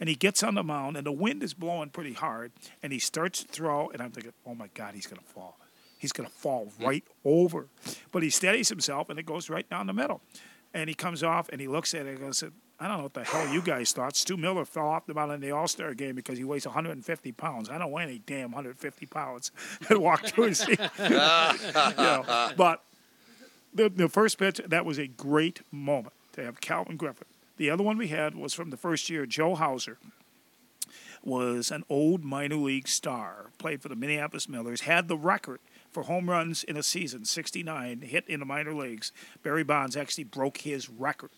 and 0.00 0.08
he 0.08 0.14
gets 0.14 0.42
on 0.42 0.54
the 0.54 0.62
mound, 0.62 0.96
and 0.96 1.06
the 1.06 1.12
wind 1.12 1.42
is 1.42 1.54
blowing 1.54 1.90
pretty 1.90 2.12
hard, 2.12 2.52
and 2.82 2.92
he 2.92 2.98
starts 2.98 3.42
to 3.42 3.48
throw, 3.48 3.90
and 3.90 4.00
I'm 4.00 4.10
thinking, 4.10 4.32
oh 4.46 4.54
my 4.54 4.68
God, 4.74 4.94
he's 4.94 5.06
going 5.06 5.20
to 5.20 5.28
fall. 5.28 5.58
He's 5.98 6.12
going 6.12 6.28
to 6.28 6.34
fall 6.34 6.66
mm-hmm. 6.66 6.84
right 6.84 7.04
over. 7.24 7.66
But 8.12 8.22
he 8.22 8.30
steadies 8.30 8.68
himself, 8.68 9.08
and 9.08 9.18
it 9.18 9.26
goes 9.26 9.48
right 9.48 9.68
down 9.68 9.86
the 9.86 9.92
middle. 9.92 10.20
And 10.74 10.88
he 10.88 10.94
comes 10.94 11.22
off, 11.22 11.48
and 11.48 11.60
he 11.60 11.68
looks 11.68 11.94
at 11.94 12.06
it 12.06 12.10
and 12.10 12.20
goes, 12.20 12.44
I 12.78 12.88
don't 12.88 12.98
know 12.98 13.02
what 13.04 13.14
the 13.14 13.24
hell 13.24 13.48
you 13.48 13.62
guys 13.62 13.92
thought. 13.92 14.16
Stu 14.16 14.36
Miller 14.36 14.66
fell 14.66 14.88
off 14.88 15.06
the 15.06 15.14
mound 15.14 15.32
in 15.32 15.40
the 15.40 15.50
All 15.50 15.66
Star 15.66 15.94
game 15.94 16.14
because 16.14 16.36
he 16.36 16.44
weighs 16.44 16.66
150 16.66 17.32
pounds. 17.32 17.70
I 17.70 17.78
don't 17.78 17.90
weigh 17.90 18.02
any 18.02 18.18
damn 18.18 18.50
150 18.50 19.06
pounds. 19.06 19.50
and 19.88 19.98
walked 19.98 20.34
to 20.34 20.42
his 20.42 20.58
seat. 20.58 20.80
You 20.98 21.08
know, 21.10 22.52
But 22.56 22.82
the, 23.72 23.88
the 23.88 24.08
first 24.08 24.38
pitch, 24.38 24.60
that 24.66 24.84
was 24.84 24.98
a 24.98 25.06
great 25.06 25.60
moment 25.72 26.14
to 26.32 26.44
have 26.44 26.60
Calvin 26.60 26.96
Griffith. 26.96 27.28
The 27.56 27.70
other 27.70 27.82
one 27.82 27.96
we 27.96 28.08
had 28.08 28.34
was 28.34 28.52
from 28.52 28.70
the 28.70 28.76
first 28.76 29.08
year. 29.08 29.24
Joe 29.24 29.54
Hauser 29.54 29.98
was 31.24 31.70
an 31.70 31.84
old 31.88 32.24
minor 32.24 32.56
league 32.56 32.88
star, 32.88 33.46
played 33.58 33.80
for 33.80 33.88
the 33.88 33.96
Minneapolis 33.96 34.48
Millers, 34.48 34.82
had 34.82 35.08
the 35.08 35.16
record 35.16 35.60
for 35.96 36.02
home 36.02 36.28
runs 36.28 36.62
in 36.62 36.76
a 36.76 36.82
season, 36.82 37.24
69 37.24 38.02
hit 38.02 38.28
in 38.28 38.40
the 38.40 38.44
minor 38.44 38.74
leagues. 38.74 39.12
Barry 39.42 39.64
Bonds 39.64 39.96
actually 39.96 40.24
broke 40.24 40.58
his 40.58 40.90
record. 40.90 41.30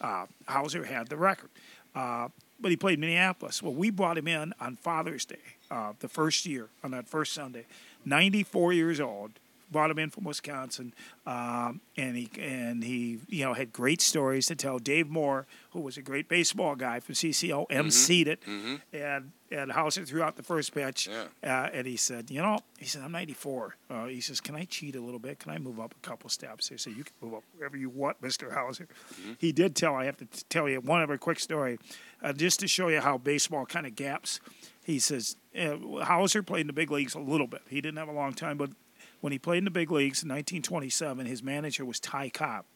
Uh, 0.00 0.26
Hauser 0.46 0.84
had 0.84 1.08
the 1.08 1.16
record. 1.16 1.50
Uh, 1.96 2.28
but 2.60 2.70
he 2.70 2.76
played 2.76 3.00
Minneapolis. 3.00 3.60
Well, 3.60 3.74
we 3.74 3.90
brought 3.90 4.16
him 4.16 4.28
in 4.28 4.54
on 4.60 4.76
Father's 4.76 5.24
Day, 5.24 5.42
uh, 5.68 5.94
the 5.98 6.06
first 6.06 6.46
year, 6.46 6.68
on 6.84 6.92
that 6.92 7.08
first 7.08 7.32
Sunday. 7.32 7.66
94 8.04 8.72
years 8.72 9.00
old, 9.00 9.32
brought 9.74 9.90
him 9.90 9.98
in 9.98 10.08
from 10.10 10.24
Wisconsin, 10.24 10.94
um, 11.26 11.80
and 11.96 12.16
he 12.16 12.30
and 12.40 12.82
he 12.84 13.18
you 13.28 13.44
know 13.44 13.52
had 13.54 13.72
great 13.72 14.00
stories 14.00 14.46
to 14.46 14.54
tell. 14.54 14.78
Dave 14.78 15.08
Moore, 15.10 15.46
who 15.72 15.80
was 15.80 15.96
a 15.98 16.02
great 16.02 16.28
baseball 16.28 16.76
guy 16.76 17.00
from 17.00 17.14
CCO, 17.16 17.66
Mm-hmm. 17.68 17.86
emceed 17.88 18.26
it, 18.28 18.40
and 18.92 19.32
and 19.50 19.70
Hauser 19.72 20.04
threw 20.04 20.22
out 20.22 20.36
the 20.36 20.42
first 20.42 20.74
pitch, 20.74 21.08
Yeah. 21.08 21.26
uh, 21.44 21.68
and 21.72 21.86
he 21.86 21.96
said, 21.96 22.30
you 22.30 22.40
know, 22.42 22.58
he 22.78 22.86
said 22.86 23.02
I'm 23.02 23.12
94. 23.12 23.76
Uh, 23.88 24.06
he 24.06 24.20
says, 24.20 24.40
can 24.40 24.56
I 24.56 24.64
cheat 24.64 24.96
a 24.96 25.00
little 25.00 25.20
bit? 25.20 25.38
Can 25.38 25.52
I 25.52 25.58
move 25.58 25.78
up 25.78 25.94
a 25.96 26.06
couple 26.06 26.28
steps? 26.28 26.68
He 26.70 26.76
said, 26.76 26.94
you 26.96 27.04
can 27.04 27.12
move 27.20 27.34
up 27.34 27.44
wherever 27.56 27.76
you 27.76 27.88
want, 27.90 28.20
Mister 28.22 28.52
Hauser. 28.52 28.88
He 29.38 29.52
did 29.52 29.76
tell. 29.76 29.94
I 29.94 30.06
have 30.06 30.16
to 30.18 30.26
tell 30.48 30.68
you 30.68 30.80
one 30.80 31.02
other 31.02 31.18
quick 31.18 31.38
story, 31.40 31.78
uh, 32.22 32.32
just 32.32 32.60
to 32.60 32.68
show 32.68 32.88
you 32.88 33.00
how 33.00 33.18
baseball 33.18 33.66
kind 33.66 33.86
of 33.86 33.94
gaps. 33.94 34.40
He 34.82 34.98
says 34.98 35.36
uh, 35.58 35.76
Hauser 36.04 36.42
played 36.42 36.62
in 36.62 36.66
the 36.66 36.72
big 36.74 36.90
leagues 36.90 37.14
a 37.14 37.18
little 37.20 37.46
bit. 37.46 37.62
He 37.68 37.80
didn't 37.80 37.96
have 37.98 38.08
a 38.08 38.12
long 38.12 38.34
time, 38.34 38.58
but 38.58 38.70
when 39.24 39.32
he 39.32 39.38
played 39.38 39.56
in 39.56 39.64
the 39.64 39.70
big 39.70 39.90
leagues 39.90 40.22
in 40.22 40.28
1927, 40.28 41.24
his 41.24 41.42
manager 41.42 41.82
was 41.86 41.98
Ty 41.98 42.28
Cobb. 42.28 42.66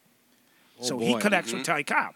Oh, 0.81 0.83
so 0.83 0.97
he 0.97 1.13
boy. 1.13 1.19
connects 1.19 1.53
with 1.53 1.61
mm-hmm. 1.61 1.73
Ty 1.73 1.83
Cobb. 1.83 2.15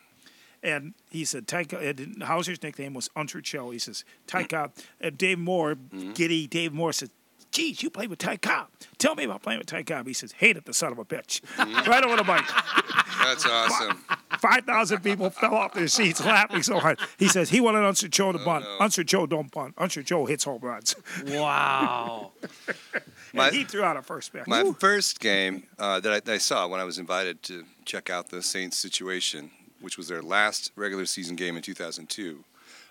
And 0.64 0.96
he 1.12 1.24
said, 1.24 1.48
Ty, 1.48 1.68
and 1.80 2.24
Hauser's 2.24 2.64
nickname 2.64 2.96
was 2.96 3.12
Unser 3.16 3.42
Choe. 3.42 3.70
He 3.70 3.78
says, 3.78 4.04
Ty 4.26 4.46
mm. 4.46 4.50
Cobb. 4.50 4.72
And 5.00 5.20
Dave 5.20 5.38
Moore, 5.38 5.76
mm-hmm. 5.76 6.14
giddy 6.14 6.48
Dave 6.48 6.74
Moore 6.74 6.94
says, 6.94 7.12
Geez, 7.52 7.84
you 7.84 7.92
played 7.92 8.10
with 8.10 8.18
Ty 8.18 8.38
Cobb. 8.38 8.70
Tell 8.98 9.14
me 9.14 9.24
about 9.26 9.44
playing 9.44 9.60
with 9.60 9.68
Ty 9.68 9.84
Cobb. 9.84 10.08
He 10.08 10.14
says, 10.14 10.32
Hated 10.32 10.66
the 10.66 10.74
son 10.74 10.92
of 10.92 10.98
a 10.98 11.06
bitch. 11.06 11.42
Mm-hmm. 11.58 11.88
right 11.92 12.04
over 12.04 12.16
the 12.16 12.24
mic. 12.24 12.42
That's 13.24 13.46
awesome. 13.46 14.04
5,000 14.44 15.02
people 15.02 15.30
fell 15.30 15.56
off 15.56 15.74
their 15.74 15.88
seats 15.88 16.20
laughing 16.20 16.62
so 16.64 16.78
hard. 16.78 17.00
He 17.18 17.30
says, 17.30 17.50
He 17.50 17.62
wanted 17.62 17.86
Unser 17.86 18.10
Choe 18.10 18.34
to 18.34 18.40
bunt. 18.40 18.66
Unser 18.78 19.06
Choe 19.06 19.26
don't 19.26 19.50
bunt. 19.50 19.74
Unser 19.78 20.04
Choe 20.04 20.26
hits 20.26 20.44
home 20.44 20.60
runs. 20.62 20.98
Wow. 21.28 22.34
My- 23.34 23.48
and 23.48 23.56
he 23.56 23.64
threw 23.64 23.84
out 23.84 23.96
a 23.96 24.02
first 24.02 24.34
pitch. 24.34 24.46
My 24.46 24.70
first 24.78 25.22
game 25.22 25.64
uh, 25.80 26.02
that, 26.02 26.12
I, 26.12 26.20
that 26.20 26.34
I 26.34 26.38
saw 26.40 26.68
when 26.68 26.82
I 26.82 26.84
was 26.84 26.98
invited 27.00 27.42
to 27.44 27.64
check 27.86 28.10
out 28.10 28.32
the 28.32 28.44
Saints 28.44 28.76
situation, 28.78 29.50
which 29.80 29.98
was 29.98 30.10
their 30.10 30.22
last 30.22 30.74
regular 30.76 31.06
season 31.06 31.38
game 31.38 31.56
in 31.56 31.62
2002, 31.62 32.44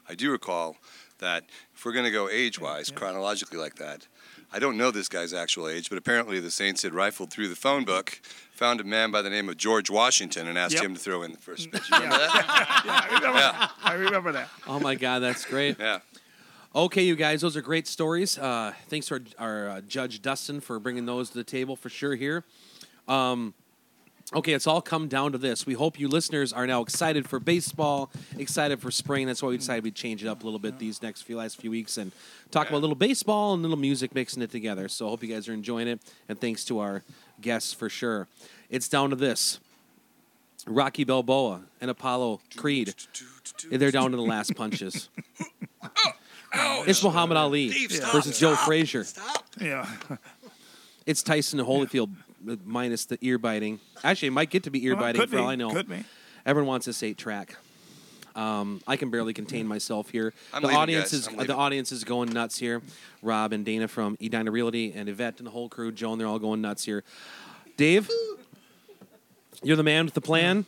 I 0.08 0.14
do 0.14 0.30
recall 0.30 0.76
that 1.18 1.44
if 1.74 1.84
we're 1.84 1.92
going 1.92 2.04
to 2.04 2.10
go 2.10 2.28
age 2.28 2.60
wise, 2.60 2.90
chronologically 2.90 3.58
like 3.58 3.76
that, 3.76 4.06
I 4.52 4.58
don't 4.58 4.76
know 4.76 4.90
this 4.90 5.08
guy's 5.08 5.32
actual 5.32 5.68
age, 5.68 5.88
but 5.88 5.96
apparently 5.98 6.38
the 6.40 6.50
Saints 6.50 6.82
had 6.82 6.92
rifled 6.92 7.30
through 7.30 7.48
the 7.48 7.56
phone 7.56 7.84
book, 7.84 8.20
found 8.52 8.80
a 8.80 8.84
man 8.84 9.10
by 9.10 9.22
the 9.22 9.30
name 9.30 9.48
of 9.48 9.56
George 9.56 9.88
Washington, 9.88 10.46
and 10.46 10.58
asked 10.58 10.74
Yep. 10.74 10.82
him 10.84 10.94
to 10.94 11.00
throw 11.00 11.22
in 11.22 11.32
the 11.32 11.38
first 11.38 11.70
pitch. 11.70 11.82
You 11.90 11.96
remember 11.96 12.18
that? 12.18 12.44
I 13.10 13.14
remember 13.14 13.38
Yeah. 13.38 13.68
I 13.82 13.92
remember 13.94 14.32
that. 14.32 14.48
Oh 14.66 14.78
my 14.80 14.94
God, 14.94 15.20
that's 15.20 15.44
great. 15.46 15.78
Yeah. 15.78 16.00
Okay, 16.74 17.02
you 17.02 17.16
guys, 17.16 17.40
those 17.42 17.56
are 17.56 17.60
great 17.62 17.86
stories. 17.86 18.38
Uh, 18.38 18.72
thanks 18.88 19.06
to 19.06 19.22
our, 19.38 19.48
our 19.48 19.68
uh, 19.68 19.80
judge 19.82 20.22
Dustin 20.22 20.60
for 20.60 20.78
bringing 20.78 21.04
those 21.06 21.28
to 21.30 21.38
the 21.38 21.44
table 21.44 21.76
for 21.76 21.88
sure. 21.90 22.14
Here, 22.14 22.44
um, 23.08 23.52
okay, 24.34 24.52
it's 24.52 24.66
all 24.66 24.80
come 24.80 25.08
down 25.08 25.32
to 25.32 25.38
this. 25.38 25.66
We 25.66 25.74
hope 25.74 25.98
you 25.98 26.08
listeners 26.08 26.52
are 26.52 26.66
now 26.66 26.82
excited 26.82 27.28
for 27.28 27.38
baseball, 27.40 28.10
excited 28.38 28.80
for 28.80 28.90
spring. 28.90 29.26
That's 29.26 29.42
why 29.42 29.50
we 29.50 29.58
decided 29.58 29.84
we'd 29.84 29.94
change 29.94 30.24
it 30.24 30.28
up 30.28 30.42
a 30.42 30.44
little 30.44 30.58
bit 30.58 30.78
these 30.78 31.02
next 31.02 31.22
few 31.22 31.36
last 31.36 31.60
few 31.60 31.70
weeks 31.70 31.96
and 31.96 32.12
talk 32.50 32.68
about 32.68 32.78
a 32.78 32.80
little 32.80 32.96
baseball 32.96 33.54
and 33.54 33.60
a 33.60 33.62
little 33.62 33.78
music, 33.78 34.14
mixing 34.14 34.42
it 34.42 34.50
together. 34.50 34.88
So, 34.88 35.06
I 35.06 35.10
hope 35.10 35.22
you 35.22 35.34
guys 35.34 35.48
are 35.48 35.54
enjoying 35.54 35.88
it, 35.88 36.00
and 36.28 36.40
thanks 36.40 36.64
to 36.66 36.78
our 36.78 37.02
guests 37.40 37.72
for 37.72 37.88
sure. 37.88 38.28
It's 38.70 38.88
down 38.88 39.10
to 39.10 39.16
this. 39.16 39.60
Rocky 40.66 41.04
Balboa 41.04 41.62
and 41.80 41.90
Apollo 41.90 42.40
Creed. 42.56 42.94
They're 43.70 43.90
down 43.90 44.12
to 44.12 44.16
the 44.16 44.22
last 44.22 44.54
punches. 44.54 45.08
It's 46.54 47.02
Muhammad 47.02 47.36
Ali 47.36 47.70
stop, 47.88 48.12
versus 48.12 48.38
Joe 48.38 48.54
Frazier. 48.54 49.04
Yeah. 49.60 49.88
It's 51.04 51.22
Tyson 51.22 51.58
Holyfield 51.58 52.14
minus 52.64 53.04
the 53.06 53.18
ear 53.20 53.38
biting. 53.38 53.80
Actually, 54.04 54.28
it 54.28 54.32
might 54.32 54.50
get 54.50 54.64
to 54.64 54.70
be 54.70 54.84
ear 54.84 54.94
Well, 54.94 55.02
biting 55.04 55.20
could 55.20 55.30
for 55.30 55.37
be. 55.37 55.42
all 55.42 55.49
I 55.49 55.54
know. 55.56 55.70
Could 55.70 55.88
be. 55.88 56.04
Everyone 56.44 56.68
wants 56.68 56.87
this 56.87 57.02
eight 57.02 57.18
track. 57.18 57.56
Um, 58.34 58.80
I 58.87 58.96
can 58.96 59.11
barely 59.11 59.34
contain 59.34 59.66
myself 59.66 60.08
here. 60.08 60.32
I'm 60.54 60.62
the 60.62 60.68
leaving, 60.68 60.80
audience 60.80 61.11
guys. 61.12 61.20
is 61.20 61.28
I'm 61.28 61.46
the 61.46 61.54
audience 61.54 61.92
is 61.92 62.02
going 62.02 62.30
nuts 62.32 62.56
here. 62.58 62.80
Rob 63.20 63.52
and 63.52 63.62
Dana 63.64 63.87
from 63.88 64.16
Edina 64.22 64.50
Realty 64.50 64.92
and 64.94 65.08
Yvette 65.08 65.38
and 65.38 65.46
the 65.46 65.50
whole 65.50 65.68
crew, 65.68 65.92
Joan, 65.92 66.16
they're 66.18 66.26
all 66.26 66.38
going 66.38 66.62
nuts 66.62 66.84
here. 66.84 67.04
Dave, 67.76 68.08
you're 69.62 69.76
the 69.76 69.82
man 69.82 70.06
with 70.06 70.14
the 70.14 70.20
plan. 70.22 70.64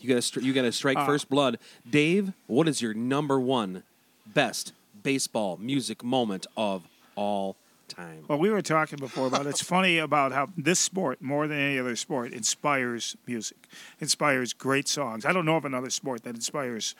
You 0.00 0.14
got 0.14 0.22
to 0.22 0.40
you 0.44 0.52
got 0.52 0.62
to 0.62 0.72
strike 0.72 0.98
Uh, 0.98 1.06
first 1.06 1.28
blood. 1.30 1.58
Dave, 1.88 2.32
what 2.46 2.68
is 2.68 2.80
your 2.82 2.94
number 2.94 3.40
one 3.40 3.82
best 4.26 4.72
baseball 5.02 5.56
music 5.56 6.04
moment 6.04 6.46
of 6.56 6.86
all 7.16 7.56
time? 7.88 8.24
Well, 8.28 8.38
we 8.38 8.50
were 8.50 8.62
talking 8.62 8.98
before 8.98 9.26
about 9.26 9.46
it's 9.46 9.62
funny 9.62 9.98
about 9.98 10.32
how 10.32 10.48
this 10.56 10.78
sport, 10.80 11.20
more 11.20 11.46
than 11.48 11.58
any 11.58 11.78
other 11.78 11.96
sport, 11.96 12.32
inspires 12.32 13.16
music, 13.26 13.56
inspires 14.00 14.52
great 14.52 14.88
songs. 14.88 15.24
I 15.24 15.32
don't 15.32 15.44
know 15.44 15.56
of 15.56 15.64
another 15.64 15.90
sport 15.90 16.24
that 16.24 16.34
inspires 16.34 16.94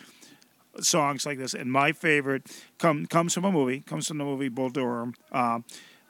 songs 0.80 1.26
like 1.26 1.38
this. 1.38 1.54
And 1.54 1.70
my 1.70 1.92
favorite 1.92 2.44
come, 2.78 3.06
comes 3.06 3.34
from 3.34 3.44
a 3.44 3.52
movie, 3.52 3.80
comes 3.80 4.08
from 4.08 4.18
the 4.18 4.24
movie 4.24 4.48
Bull 4.48 4.70
Durham. 4.70 5.14
Uh, 5.32 5.60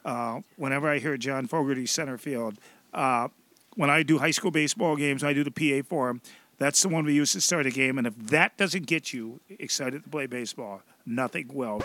uh, 0.04 0.40
whenever 0.56 0.88
I 0.88 0.98
hear 0.98 1.16
John 1.16 1.46
Fogerty 1.46 1.86
center 1.86 2.18
field, 2.18 2.58
uh, 2.94 3.28
when 3.74 3.90
I 3.90 4.02
do 4.02 4.18
high 4.18 4.30
school 4.30 4.50
baseball 4.50 4.96
games, 4.96 5.22
I 5.22 5.32
do 5.32 5.44
the 5.44 5.50
PA 5.50 5.82
for 5.82 6.08
'em, 6.08 6.20
That's 6.58 6.82
the 6.82 6.88
one 6.88 7.04
we 7.04 7.14
use 7.14 7.32
to 7.34 7.40
start 7.40 7.66
a 7.66 7.70
game. 7.70 7.98
And 7.98 8.06
if 8.06 8.16
that 8.16 8.56
doesn't 8.56 8.86
get 8.86 9.12
you 9.12 9.40
excited 9.48 10.02
to 10.02 10.10
play 10.10 10.26
baseball, 10.26 10.82
nothing 11.06 11.48
will. 11.52 11.80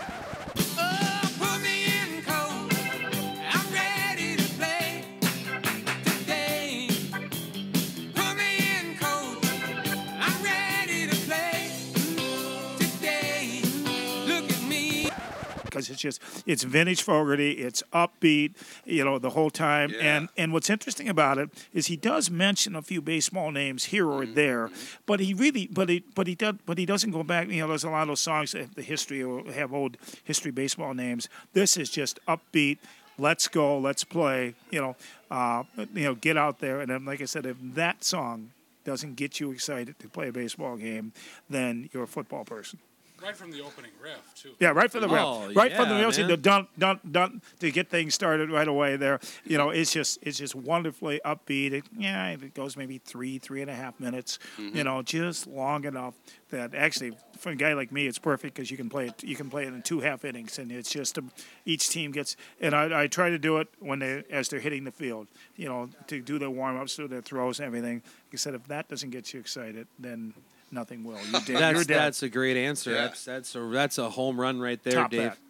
Because 15.73 15.89
it's 15.89 15.99
just 16.01 16.21
it's 16.45 16.63
vintage 16.63 17.01
Fogerty. 17.01 17.51
It's 17.53 17.81
upbeat, 17.93 18.53
you 18.85 19.03
know, 19.03 19.17
the 19.19 19.31
whole 19.31 19.49
time. 19.49 19.89
Yeah. 19.89 20.17
And 20.17 20.29
and 20.37 20.53
what's 20.53 20.69
interesting 20.69 21.09
about 21.09 21.37
it 21.37 21.49
is 21.73 21.87
he 21.87 21.97
does 21.97 22.29
mention 22.29 22.75
a 22.75 22.81
few 22.81 23.01
baseball 23.01 23.51
names 23.51 23.85
here 23.85 24.07
or 24.07 24.23
Mm-hmm. 24.23 24.35
there, 24.35 24.69
but 25.05 25.19
he 25.19 25.33
really 25.33 25.67
but 25.67 25.89
he 25.89 26.03
but 26.15 26.27
he 26.27 26.35
does 26.35 26.55
but 26.65 26.77
he 26.77 26.85
doesn't 26.85 27.11
go 27.11 27.23
back. 27.23 27.49
You 27.49 27.61
know, 27.61 27.67
there's 27.67 27.83
a 27.83 27.89
lot 27.89 28.03
of 28.03 28.07
those 28.09 28.21
songs 28.21 28.51
that 28.51 28.61
have 28.61 28.75
the 28.75 28.81
history 28.83 29.23
or 29.23 29.43
have 29.51 29.73
old 29.73 29.97
history 30.23 30.51
baseball 30.51 30.93
names. 30.93 31.27
This 31.53 31.75
is 31.77 31.89
just 31.89 32.19
upbeat. 32.27 32.77
Let's 33.17 33.47
go, 33.47 33.77
let's 33.77 34.03
play. 34.03 34.55
You 34.71 34.81
know, 34.81 34.95
uh, 35.29 35.63
you 35.93 36.03
know, 36.05 36.15
get 36.15 36.37
out 36.37 36.59
there. 36.59 36.79
And 36.81 36.89
then, 36.89 37.05
like 37.05 37.21
I 37.21 37.25
said, 37.25 37.45
if 37.45 37.57
that 37.75 38.03
song 38.03 38.51
doesn't 38.85 39.15
get 39.15 39.39
you 39.39 39.51
excited 39.51 39.97
to 39.99 40.07
play 40.07 40.29
a 40.29 40.31
baseball 40.31 40.77
game, 40.77 41.11
then 41.49 41.89
you're 41.91 42.03
a 42.03 42.07
football 42.07 42.43
person. 42.45 42.79
Right 43.23 43.35
from 43.37 43.51
the 43.51 43.61
opening 43.61 43.91
riff, 44.01 44.19
too. 44.35 44.51
Yeah, 44.59 44.69
right 44.71 44.91
for 44.91 44.99
the 44.99 45.07
Oh, 45.07 45.47
rip. 45.47 45.55
Right 45.55 45.73
from 45.73 45.87
the 45.87 45.95
yeah, 45.95 46.05
rip. 46.07 46.17
man. 46.17 46.27
The 46.27 46.37
dun 46.37 46.67
dun 46.77 46.99
dun 47.09 47.41
to 47.59 47.71
get 47.71 47.89
things 47.89 48.13
started 48.13 48.49
right 48.51 48.67
away 48.67 48.97
there. 48.97 49.19
You 49.45 49.57
know, 49.57 49.69
it's 49.69 49.93
just 49.93 50.19
it's 50.21 50.37
just 50.37 50.55
wonderfully 50.55 51.21
upbeat. 51.23 51.71
It, 51.71 51.85
yeah, 51.97 52.29
it 52.31 52.53
goes 52.53 52.75
maybe 52.75 52.97
three, 52.97 53.37
three 53.37 53.61
and 53.61 53.71
a 53.71 53.75
half 53.75 53.97
minutes. 53.99 54.39
You 54.57 54.83
know, 54.83 55.01
just 55.01 55.47
long 55.47 55.85
enough 55.85 56.15
that 56.49 56.75
actually 56.75 57.13
for 57.39 57.51
a 57.51 57.55
guy 57.55 57.73
like 57.73 57.91
me, 57.91 58.07
it's 58.07 58.19
perfect 58.19 58.55
because 58.55 58.69
you 58.69 58.75
can 58.77 58.89
play 58.89 59.07
it. 59.07 59.23
You 59.23 59.35
can 59.37 59.49
play 59.49 59.63
it 59.63 59.69
in 59.73 59.81
two 59.83 60.01
half 60.01 60.25
innings, 60.25 60.59
and 60.59 60.69
it's 60.71 60.89
just 60.89 61.17
um, 61.17 61.31
each 61.65 61.89
team 61.89 62.11
gets. 62.11 62.35
And 62.59 62.75
I, 62.75 63.03
I 63.03 63.07
try 63.07 63.29
to 63.29 63.39
do 63.39 63.57
it 63.57 63.69
when 63.79 63.99
they 63.99 64.23
as 64.29 64.49
they're 64.49 64.59
hitting 64.59 64.83
the 64.83 64.91
field. 64.91 65.27
You 65.55 65.69
know, 65.69 65.89
to 66.07 66.19
do 66.19 66.37
their 66.39 66.49
warm 66.49 66.77
ups, 66.77 66.97
do 66.97 67.07
their 67.07 67.21
throws, 67.21 67.59
and 67.59 67.67
everything. 67.67 67.95
Like 68.03 68.33
I 68.33 68.37
said, 68.37 68.53
if 68.53 68.67
that 68.67 68.89
doesn't 68.89 69.11
get 69.11 69.33
you 69.33 69.39
excited, 69.39 69.87
then 69.97 70.33
nothing 70.73 71.03
will. 71.03 71.17
You're 71.47 71.59
That's 71.59 71.85
that's 71.85 72.23
a 72.23 72.29
great 72.29 72.57
answer. 72.57 72.91
Yeah. 72.91 73.01
That's 73.03 73.23
that's 73.25 73.55
a 73.55 73.59
that's 73.71 73.97
a 73.97 74.09
home 74.09 74.39
run 74.39 74.59
right 74.59 74.81
there, 74.83 74.93
Top 74.93 75.11
Dave. 75.11 75.21
that. 75.21 75.37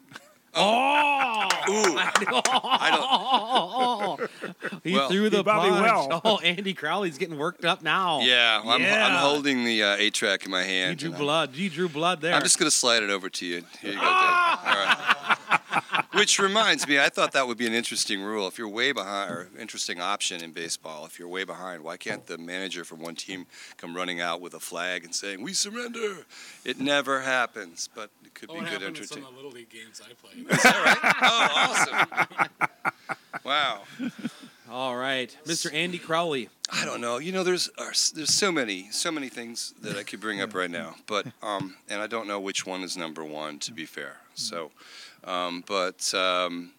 Oh, 0.56 1.48
Ooh, 1.68 1.96
I 1.98 2.12
he 4.84 4.94
Well, 4.94 5.10
threw 5.10 5.28
the 5.32 5.38
he 5.38 5.44
punch. 5.44 6.10
will. 6.10 6.22
Oh, 6.24 6.38
Andy 6.44 6.76
Crowley's 6.76 7.18
getting 7.18 7.40
worked 7.40 7.66
up 7.66 7.82
now. 7.82 8.20
don't. 8.20 8.28
Yeah, 8.28 8.62
I'm, 8.64 8.82
I'm 8.84 9.18
holding 9.20 9.66
the 9.66 9.82
uh, 9.82 9.96
eight 9.98 10.14
track 10.14 10.46
in 10.46 10.52
my 10.52 10.62
you 10.62 10.68
hand. 10.68 10.98
drew 11.00 11.08
and 11.08 11.16
I'm- 11.16 11.24
blood. 11.24 11.56
You 11.56 11.72
drew 11.72 11.90
blood 11.90 12.22
there. 12.22 12.36
I'm 12.36 12.44
just 12.44 12.60
going 12.60 12.70
to 12.70 12.76
slide 12.78 13.02
it 13.02 13.10
over 13.10 13.32
to 13.32 13.46
you. 13.48 13.64
Here 13.82 13.94
you 13.94 13.98
go, 13.98 14.02
Dave. 14.04 14.04
All 14.04 14.76
right. 14.76 16.03
Which 16.16 16.38
reminds 16.40 16.88
me, 16.88 17.00
I 17.00 17.10
thought 17.10 17.32
that 17.32 17.48
would 17.48 17.58
be 17.58 17.66
an 17.66 17.74
interesting 17.74 18.22
rule. 18.22 18.48
If 18.48 18.58
you're 18.60 18.68
way 18.70 18.92
behind, 18.92 19.32
or 19.32 19.50
interesting 19.60 20.00
option 20.00 20.44
in 20.44 20.52
baseball, 20.52 21.06
if 21.06 21.18
you're 21.18 21.28
way 21.28 21.44
behind, 21.44 21.84
why 21.84 21.98
can't 21.98 22.26
the 22.28 22.38
manager 22.38 22.84
from 22.84 23.00
one 23.02 23.16
team 23.16 23.48
come 23.78 23.96
running 23.96 24.22
out 24.22 24.40
with 24.40 24.54
a 24.54 24.60
flag 24.60 25.04
and 25.06 25.16
saying, 25.16 25.42
"We 25.42 25.54
surrender"? 25.54 26.26
It 26.66 26.80
never 26.80 27.22
happens, 27.22 27.90
but 27.96 28.12
it 28.24 28.36
could 28.36 28.50
Oh, 28.52 28.54
be 28.54 28.60
what 28.60 28.70
good 28.70 28.82
happened 28.82 28.98
in 29.00 29.08
some 29.08 29.18
of 29.24 29.24
entertainment. 29.24 29.32
the 29.32 29.36
Little 29.36 29.52
League 29.52 29.70
games 29.70 30.02
I 30.08 30.14
played. 30.14 30.52
Is 30.52 30.64
that 30.64 30.86
right? 31.04 31.14
Oh, 31.22 32.50
awesome! 32.50 32.70
Wow. 33.44 33.82
All 34.70 34.96
right, 34.96 35.36
Mr. 35.46 35.72
Andy 35.74 35.98
Crowley. 36.00 36.50
I 36.72 36.86
don't 36.86 37.02
know. 37.02 37.18
You 37.18 37.32
know, 37.32 37.44
there's 37.44 37.70
are, 37.78 37.94
there's 38.16 38.34
so 38.34 38.52
many 38.52 38.88
so 38.92 39.12
many 39.12 39.30
things 39.30 39.74
that 39.82 39.98
I 39.98 40.04
could 40.04 40.20
bring 40.20 40.42
up 40.42 40.54
right 40.54 40.72
now, 40.72 40.96
but 41.08 41.26
um, 41.42 41.76
and 41.90 42.02
I 42.02 42.08
don't 42.08 42.28
know 42.28 42.40
which 42.40 42.66
one 42.68 42.84
is 42.84 42.96
number 42.96 43.24
one. 43.26 43.58
To 43.60 43.72
be 43.74 43.86
fair, 43.86 44.18
so, 44.36 44.72
um, 45.26 45.64
but 45.68 46.14
um, 46.14 46.72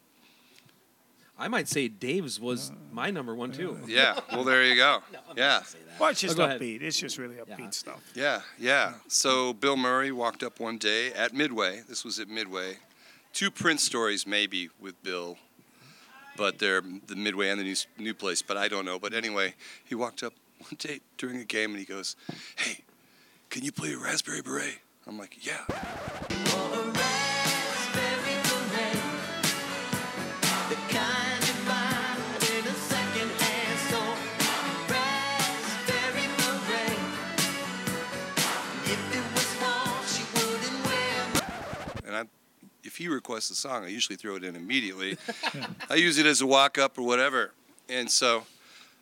I 1.38 1.48
might 1.48 1.68
say 1.68 1.88
Dave's 1.88 2.38
was 2.40 2.70
my 2.92 3.10
number 3.10 3.34
one 3.34 3.50
too. 3.52 3.78
Yeah. 3.86 4.18
Well, 4.32 4.44
there 4.44 4.64
you 4.64 4.76
go. 4.76 5.00
Yeah. 5.36 5.62
Well, 5.98 6.10
it's 6.10 6.20
just 6.20 6.34
Oh, 6.34 6.38
go 6.38 6.44
ahead. 6.44 6.60
upbeat. 6.60 6.80
It's 6.82 6.98
just 6.98 7.18
really 7.18 7.36
upbeat 7.36 7.58
Yeah. 7.58 7.70
stuff. 7.70 8.12
Yeah, 8.14 8.40
yeah. 8.58 8.94
So 9.08 9.52
Bill 9.52 9.76
Murray 9.76 10.12
walked 10.12 10.42
up 10.44 10.60
one 10.60 10.78
day 10.78 11.12
at 11.12 11.32
Midway. 11.34 11.82
This 11.88 12.04
was 12.04 12.20
at 12.20 12.28
Midway. 12.28 12.78
Two 13.32 13.50
print 13.50 13.80
stories, 13.80 14.26
maybe, 14.28 14.70
with 14.80 15.00
Bill, 15.02 15.36
but 16.36 16.60
they're 16.60 16.82
the 17.08 17.16
Midway 17.16 17.48
and 17.48 17.58
the 17.60 17.64
new, 17.64 17.74
new 17.98 18.14
place, 18.14 18.42
but 18.42 18.56
I 18.56 18.68
don't 18.68 18.84
know. 18.84 18.98
But 19.00 19.12
anyway, 19.12 19.54
he 19.84 19.96
walked 19.96 20.22
up 20.22 20.34
one 20.60 20.76
day 20.78 21.00
during 21.18 21.38
a 21.38 21.44
game 21.44 21.70
and 21.70 21.80
he 21.80 21.84
goes, 21.84 22.14
Hey, 22.56 22.80
can 23.50 23.64
you 23.64 23.72
play 23.72 23.92
a 23.92 23.98
Raspberry 23.98 24.40
Beret? 24.42 24.78
I'm 25.08 25.18
like, 25.18 25.44
Yeah. 25.44 25.64
If 42.94 42.98
he 42.98 43.08
requests 43.08 43.50
a 43.50 43.56
song, 43.56 43.84
I 43.84 43.88
usually 43.88 44.14
throw 44.14 44.36
it 44.36 44.44
in 44.44 44.54
immediately. 44.54 45.18
I 45.90 45.96
use 45.96 46.16
it 46.16 46.26
as 46.26 46.42
a 46.42 46.46
walk 46.46 46.78
up 46.78 46.96
or 46.96 47.02
whatever. 47.02 47.50
And 47.88 48.08
so 48.08 48.44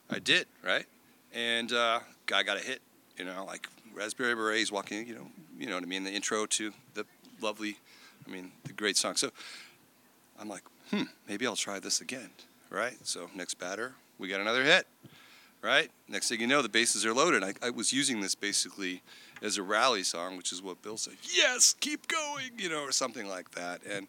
I 0.08 0.18
did, 0.18 0.46
right? 0.64 0.87
And 1.34 1.70
uh, 1.70 2.00
guy 2.25 2.42
got 2.42 2.56
a 2.56 2.61
hit, 2.61 2.80
you 3.18 3.26
know, 3.26 3.44
like 3.44 3.68
Raspberry 3.94 4.34
Berets 4.34 4.72
walking, 4.72 5.06
you 5.06 5.14
know, 5.14 5.26
you 5.58 5.66
know 5.66 5.75
what 5.75 5.82
I 5.82 5.87
mean, 5.87 6.04
the 6.04 6.11
intro 6.11 6.46
to 6.46 6.72
the 6.94 7.04
lovely, 7.42 7.76
I 8.26 8.30
mean, 8.30 8.50
the 8.64 8.72
great 8.72 8.96
song. 8.96 9.16
So 9.16 9.28
I'm 10.40 10.49
like, 10.49 10.62
hmm, 10.90 11.02
maybe 11.28 11.46
I'll 11.46 11.54
try 11.54 11.78
this 11.78 12.00
again, 12.00 12.30
right? 12.70 12.96
So 13.02 13.28
next 13.34 13.58
batter, 13.58 13.92
we 14.18 14.26
got 14.26 14.40
another 14.40 14.64
hit, 14.64 14.87
right? 15.61 15.90
Next 16.08 16.30
thing 16.30 16.40
you 16.40 16.46
know, 16.46 16.62
the 16.62 16.70
bases 16.70 17.04
are 17.04 17.12
loaded. 17.12 17.44
I, 17.44 17.52
I 17.62 17.68
was 17.68 17.92
using 17.92 18.22
this 18.22 18.34
basically 18.34 19.02
as 19.42 19.58
a 19.58 19.62
rally 19.62 20.02
song, 20.02 20.37
which 20.37 20.52
is 20.52 20.62
what 20.62 20.80
Bill 20.82 20.96
said. 20.96 21.14
Yes, 21.34 21.75
keep 21.80 22.06
going, 22.08 22.52
you 22.56 22.68
know, 22.68 22.82
or 22.82 22.92
something 22.92 23.26
like 23.26 23.50
that. 23.52 23.80
And 23.88 24.06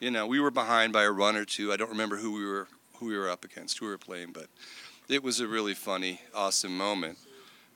you 0.00 0.10
know, 0.10 0.26
we 0.26 0.40
were 0.40 0.50
behind 0.50 0.92
by 0.92 1.04
a 1.04 1.10
run 1.12 1.36
or 1.36 1.44
two. 1.44 1.72
I 1.72 1.76
don't 1.76 1.90
remember 1.90 2.16
who 2.16 2.32
we 2.32 2.44
were 2.44 2.66
who 2.94 3.06
we 3.06 3.16
were 3.16 3.30
up 3.30 3.44
against, 3.44 3.78
who 3.78 3.86
we 3.86 3.92
were 3.92 3.98
playing, 3.98 4.32
but 4.32 4.46
it 5.08 5.22
was 5.22 5.40
a 5.40 5.46
really 5.46 5.74
funny, 5.74 6.20
awesome 6.34 6.76
moment. 6.76 7.18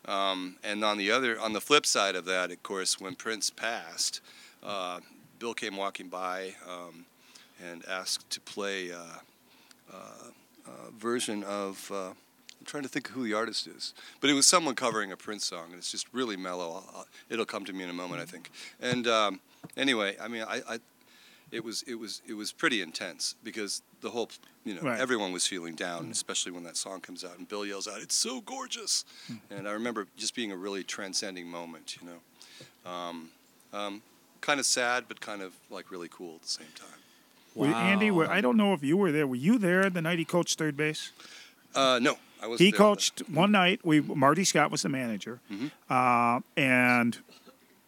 Um, 0.06 0.56
and 0.62 0.84
on 0.84 0.98
the 0.98 1.10
other, 1.10 1.38
on 1.40 1.52
the 1.52 1.60
flip 1.60 1.84
side 1.84 2.14
of 2.14 2.24
that, 2.26 2.52
of 2.52 2.62
course, 2.62 3.00
when 3.00 3.16
Prince 3.16 3.50
passed, 3.50 4.20
uh, 4.62 5.00
Bill 5.38 5.52
came 5.54 5.76
walking 5.76 6.08
by 6.08 6.54
um, 6.68 7.06
and 7.64 7.84
asked 7.88 8.30
to 8.30 8.40
play 8.40 8.92
uh, 8.92 8.98
uh, 9.92 10.30
a 10.66 10.90
version 10.92 11.42
of. 11.44 11.90
I'm 12.66 12.70
trying 12.70 12.82
to 12.82 12.88
think 12.88 13.08
of 13.10 13.14
who 13.14 13.22
the 13.22 13.32
artist 13.32 13.68
is, 13.68 13.94
but 14.20 14.28
it 14.28 14.32
was 14.32 14.44
someone 14.44 14.74
covering 14.74 15.12
a 15.12 15.16
Prince 15.16 15.44
song, 15.46 15.66
and 15.68 15.74
it's 15.76 15.92
just 15.92 16.12
really 16.12 16.36
mellow. 16.36 16.72
I'll, 16.72 16.94
I'll, 16.96 17.06
it'll 17.30 17.44
come 17.44 17.64
to 17.64 17.72
me 17.72 17.84
in 17.84 17.90
a 17.90 17.92
moment, 17.92 18.20
I 18.20 18.24
think. 18.24 18.50
And 18.80 19.06
um, 19.06 19.38
anyway, 19.76 20.16
I 20.20 20.26
mean, 20.26 20.42
I, 20.42 20.62
I, 20.68 20.78
it 21.52 21.62
was 21.62 21.82
it 21.86 21.94
was 21.94 22.22
it 22.26 22.32
was 22.34 22.50
pretty 22.50 22.82
intense 22.82 23.36
because 23.44 23.82
the 24.00 24.10
whole, 24.10 24.30
you 24.64 24.74
know, 24.74 24.80
Right. 24.80 24.98
everyone 24.98 25.30
was 25.30 25.46
feeling 25.46 25.76
down, 25.76 26.08
especially 26.10 26.50
when 26.50 26.64
that 26.64 26.76
song 26.76 26.98
comes 27.00 27.22
out 27.24 27.38
and 27.38 27.48
Bill 27.48 27.64
yells 27.64 27.86
out, 27.86 28.00
"It's 28.00 28.16
so 28.16 28.40
gorgeous!" 28.40 29.04
And 29.48 29.68
I 29.68 29.70
remember 29.70 30.08
just 30.16 30.34
being 30.34 30.50
a 30.50 30.56
really 30.56 30.82
transcending 30.82 31.46
moment, 31.46 31.96
you 32.02 32.08
know, 32.08 32.90
um, 32.90 33.28
um, 33.72 34.02
kind 34.40 34.58
of 34.58 34.66
sad, 34.66 35.04
but 35.06 35.20
kind 35.20 35.40
of 35.40 35.52
like 35.70 35.92
really 35.92 36.08
cool 36.10 36.34
at 36.34 36.42
the 36.42 36.48
same 36.48 36.66
time. 36.74 36.98
Were- 37.54 37.68
Andy, 37.68 38.10
were, 38.10 38.28
I 38.28 38.40
don't 38.40 38.56
know 38.56 38.72
if 38.74 38.82
you 38.82 38.96
were 38.96 39.12
there. 39.12 39.26
Were 39.28 39.36
you 39.36 39.56
there 39.56 39.88
the 39.88 40.02
night 40.02 40.18
he 40.18 40.24
coached 40.24 40.58
third 40.58 40.76
base? 40.76 41.12
Uh, 41.76 41.98
no, 42.02 42.12
I 42.12 42.14
was. 42.14 42.18
He 42.58 42.70
coached 42.72 43.22
one 43.28 43.52
night. 43.52 43.80
We 43.84 44.00
Marty 44.00 44.44
Scott 44.44 44.70
was 44.70 44.82
the 44.82 44.88
manager, 44.88 45.40
Mm-hmm. 45.50 45.66
uh, 45.90 46.40
and 46.56 47.18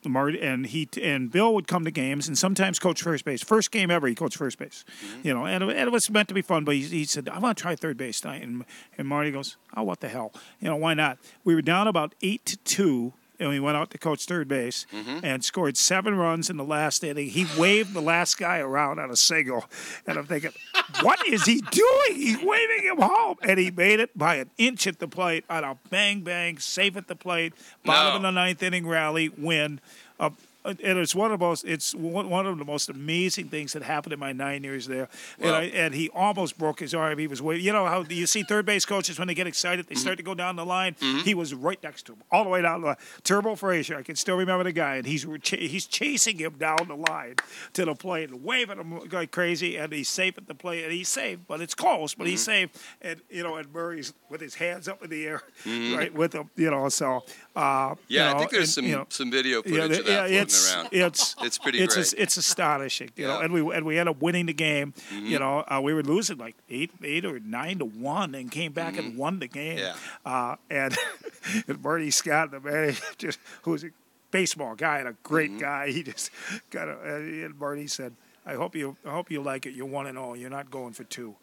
Marty 0.06 0.40
and 0.40 0.64
he 0.66 0.88
and 1.02 1.30
Bill 1.30 1.52
would 1.54 1.66
come 1.68 1.84
to 1.84 1.90
games 1.90 2.28
and 2.28 2.38
sometimes 2.38 2.78
coach 2.78 3.02
first 3.02 3.24
base. 3.26 3.42
First 3.42 3.70
game 3.70 3.90
ever, 3.90 4.06
he 4.06 4.14
coached 4.14 4.36
first 4.38 4.56
base. 4.58 4.84
Mm-hmm. 5.04 5.26
You 5.28 5.34
know, 5.34 5.44
and, 5.44 5.62
it- 5.64 5.70
and 5.76 5.80
it 5.88 5.92
was 5.92 6.08
meant 6.08 6.28
to 6.28 6.34
be 6.34 6.40
fun. 6.42 6.64
But 6.64 6.76
he, 6.76 6.82
he 6.82 7.04
said, 7.04 7.28
"I 7.28 7.38
want 7.38 7.58
to 7.58 7.62
try 7.62 7.76
third 7.76 7.96
base 7.98 8.20
tonight." 8.20 8.42
And 8.42 8.64
and 8.96 9.06
Marty 9.06 9.30
goes, 9.30 9.56
"Oh, 9.76 9.82
what 9.82 10.00
the 10.00 10.08
hell? 10.08 10.32
You 10.60 10.68
know, 10.68 10.76
why 10.76 10.94
not?" 10.94 11.18
We 11.44 11.54
were 11.54 11.62
down 11.62 11.86
about 11.88 12.14
eight 12.22 12.44
to 12.46 12.56
two. 12.58 13.12
And 13.40 13.48
we 13.50 13.60
went 13.60 13.76
out 13.76 13.90
to 13.92 13.98
coach 13.98 14.24
third 14.24 14.48
base 14.48 14.84
Mm-hmm. 14.92 15.20
and 15.24 15.44
scored 15.44 15.76
seven 15.76 16.16
runs 16.16 16.50
in 16.50 16.56
the 16.56 16.64
last 16.64 17.04
inning. 17.04 17.28
He 17.28 17.46
waved 17.58 17.94
the 17.94 18.00
last 18.02 18.36
guy 18.38 18.58
around 18.58 18.98
on 18.98 19.10
a 19.10 19.16
single, 19.16 19.64
and 20.06 20.18
I'm 20.18 20.26
thinking, 20.26 20.50
"What 21.02 21.26
is 21.28 21.44
he 21.44 21.60
doing? 21.60 22.14
He's 22.14 22.38
waving 22.42 22.82
him 22.84 22.98
home!" 22.98 23.36
And 23.42 23.58
he 23.60 23.70
made 23.70 24.00
it 24.00 24.16
by 24.18 24.36
an 24.36 24.50
inch 24.58 24.86
at 24.86 24.98
the 24.98 25.06
plate 25.08 25.44
on 25.48 25.62
a 25.64 25.76
bang 25.90 26.22
bang, 26.22 26.58
safe 26.58 26.96
at 26.96 27.06
the 27.06 27.14
plate, 27.16 27.52
bottom 27.84 28.16
of 28.16 28.22
the 28.22 28.30
ninth 28.30 28.62
inning 28.62 28.86
rally 28.86 29.28
win. 29.28 29.80
Uh, 30.18 30.30
and 30.64 30.78
it's 30.98 31.14
one 31.14 31.32
of 31.32 31.38
the 31.38 31.44
most 31.46 31.64
it's 31.64 31.94
one 31.94 32.46
of 32.46 32.58
the 32.58 32.64
most 32.64 32.88
amazing 32.90 33.48
things 33.48 33.72
that 33.72 33.82
happened 33.82 34.12
in 34.12 34.18
my 34.18 34.32
nine 34.32 34.64
years 34.64 34.86
there. 34.86 35.08
And, 35.40 35.50
I, 35.54 35.62
and 35.64 35.94
he 35.94 36.08
almost 36.10 36.58
broke 36.58 36.80
his 36.80 36.94
arm. 36.94 37.18
He 37.18 37.26
was 37.26 37.40
waiting. 37.40 37.64
You 37.64 37.72
know 37.72 37.86
how 37.86 38.02
you 38.08 38.26
see 38.26 38.42
third 38.42 38.66
base 38.66 38.84
coaches 38.84 39.18
when 39.18 39.28
they 39.28 39.34
get 39.34 39.46
excited, 39.46 39.86
Mm-hmm. 39.86 39.94
they 39.94 40.00
start 40.00 40.16
to 40.18 40.22
go 40.22 40.34
down 40.34 40.56
the 40.56 40.66
line. 40.66 40.96
He 41.24 41.34
was 41.34 41.54
right 41.54 41.80
next 41.82 42.02
to 42.06 42.12
him, 42.12 42.18
all 42.30 42.44
the 42.44 42.50
way 42.50 42.60
down 42.62 42.80
the 42.82 42.88
line. 42.88 42.96
Turbo 43.24 43.54
Frazier, 43.54 43.96
I 43.96 44.02
can 44.02 44.16
still 44.16 44.36
remember 44.36 44.64
the 44.64 44.72
guy, 44.72 44.96
and 44.96 45.06
he's 45.06 45.26
he's 45.44 45.86
chasing 45.86 46.38
him 46.38 46.54
down 46.58 46.88
the 46.88 46.96
line 46.96 47.36
to 47.74 47.84
the 47.84 47.94
plate 47.94 48.30
and 48.30 48.42
waving 48.44 48.78
him 48.78 49.00
like 49.10 49.30
crazy. 49.30 49.76
And 49.76 49.92
he's 49.92 50.08
safe 50.08 50.36
at 50.38 50.46
the 50.48 50.54
plate, 50.54 50.82
and 50.84 50.92
he's 50.92 51.08
safe, 51.08 51.38
but 51.46 51.60
it's 51.60 51.74
close, 51.74 52.14
but 52.14 52.24
Mm-hmm. 52.24 52.30
he's 52.30 52.42
safe. 52.44 52.96
And 53.00 53.20
you 53.30 53.42
know, 53.42 53.56
and 53.56 53.72
Murray's 53.72 54.12
with 54.28 54.40
his 54.40 54.54
hands 54.56 54.88
up 54.88 55.02
in 55.02 55.10
the 55.10 55.24
air, 55.26 55.42
right 55.66 56.12
with 56.12 56.32
him. 56.34 56.50
You 56.56 56.70
know, 56.70 56.88
so 56.88 57.24
uh, 57.56 57.90
Mm-hmm. 57.90 58.00
Yeah, 58.08 58.30
you 58.30 58.34
I 58.34 58.38
think 58.38 58.50
there's 58.50 58.62
and, 58.62 58.68
some 58.74 58.84
you 58.86 58.96
know, 58.96 59.06
some 59.08 59.30
video 59.30 59.62
footage 59.62 59.76
yeah, 59.76 59.84
of 59.98 60.04
that 60.06 60.30
yeah, 60.30 60.40
it's 60.48 60.74
around. 60.74 60.88
it's 60.92 61.36
It's 61.42 61.58
pretty 61.58 61.80
it's 61.80 61.94
great. 61.94 62.14
it's 62.16 62.36
astonishing, 62.36 63.10
you 63.16 63.26
know. 63.26 63.40
Yeah. 63.40 63.46
Mm-hmm. 63.46 63.54
And 63.56 63.66
we 63.68 63.76
and 63.76 63.86
we 63.86 63.98
ended 63.98 64.14
up 64.16 64.22
winning 64.22 64.46
the 64.46 64.52
game. 64.52 64.94
You 65.12 65.38
know, 65.38 65.64
uh, 65.66 65.80
we 65.82 65.92
were 65.94 66.02
losing 66.02 66.38
like 66.38 66.56
eight 66.68 66.90
eight 67.02 67.24
or 67.24 67.38
nine 67.40 67.78
to 67.78 67.84
one, 67.84 68.34
and 68.34 68.50
came 68.50 68.72
back 68.72 68.96
and 68.98 69.16
won 69.16 69.38
the 69.38 69.48
game. 69.48 69.78
Mm-hmm. 69.78 69.96
Yeah. 70.26 70.32
Uh, 70.32 70.56
and 70.70 70.96
and 71.68 71.82
Marty 71.82 72.10
Scott, 72.10 72.50
the 72.50 72.60
man, 72.60 72.94
just 73.18 73.38
who's 73.62 73.84
a 73.84 73.88
baseball 74.30 74.74
guy 74.74 74.98
and 74.98 75.08
a 75.08 75.14
great 75.22 75.50
Mm-hmm. 75.50 75.60
guy, 75.60 75.90
he 75.90 76.02
just 76.02 76.30
got 76.70 76.88
a. 76.88 76.98
And 77.44 77.58
Marty 77.58 77.86
said, 77.86 78.14
"I 78.44 78.54
hope 78.54 78.74
you 78.76 78.96
I 79.06 79.10
hope 79.10 79.30
you 79.30 79.42
like 79.42 79.66
it. 79.66 79.74
You're 79.74 79.86
one 79.86 80.06
and 80.06 80.18
all. 80.18 80.36
You're 80.36 80.50
not 80.50 80.70
going 80.70 80.92
for 80.92 81.04
two. 81.04 81.36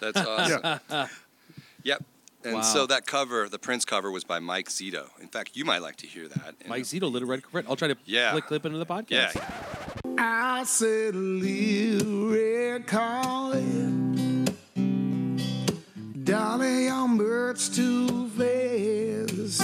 That's 0.00 0.18
awesome. 0.20 0.80
Yep. 1.84 2.02
And 2.44 2.54
Wow. 2.56 2.60
so 2.62 2.86
that 2.86 3.06
cover, 3.06 3.48
the 3.48 3.58
Prince 3.58 3.84
cover, 3.86 4.10
was 4.10 4.22
by 4.24 4.38
Mike 4.38 4.68
Zito. 4.68 5.08
In 5.20 5.28
fact, 5.28 5.52
you 5.56 5.64
might 5.64 5.80
like 5.82 5.96
to 5.96 6.06
hear 6.06 6.28
that. 6.28 6.54
And- 6.60 6.68
Mike 6.68 6.82
Zito, 6.84 7.10
Little 7.10 7.26
Red 7.28 7.42
Corvette. 7.42 7.68
I'll 7.70 7.76
try 7.76 7.88
to 7.88 7.96
Yeah. 8.04 8.32
click 8.32 8.46
clip 8.46 8.66
into 8.66 8.78
the 8.78 8.86
podcast. 8.86 9.34
Yeah. 9.34 9.50
I 10.18 10.64
said 10.64 11.14
little 11.14 12.28
red 12.30 12.86
calling. 12.86 14.46
Dolly 16.24 16.88
on 16.88 17.16
birds 17.16 17.68
too 17.68 18.28
fast. 18.30 19.60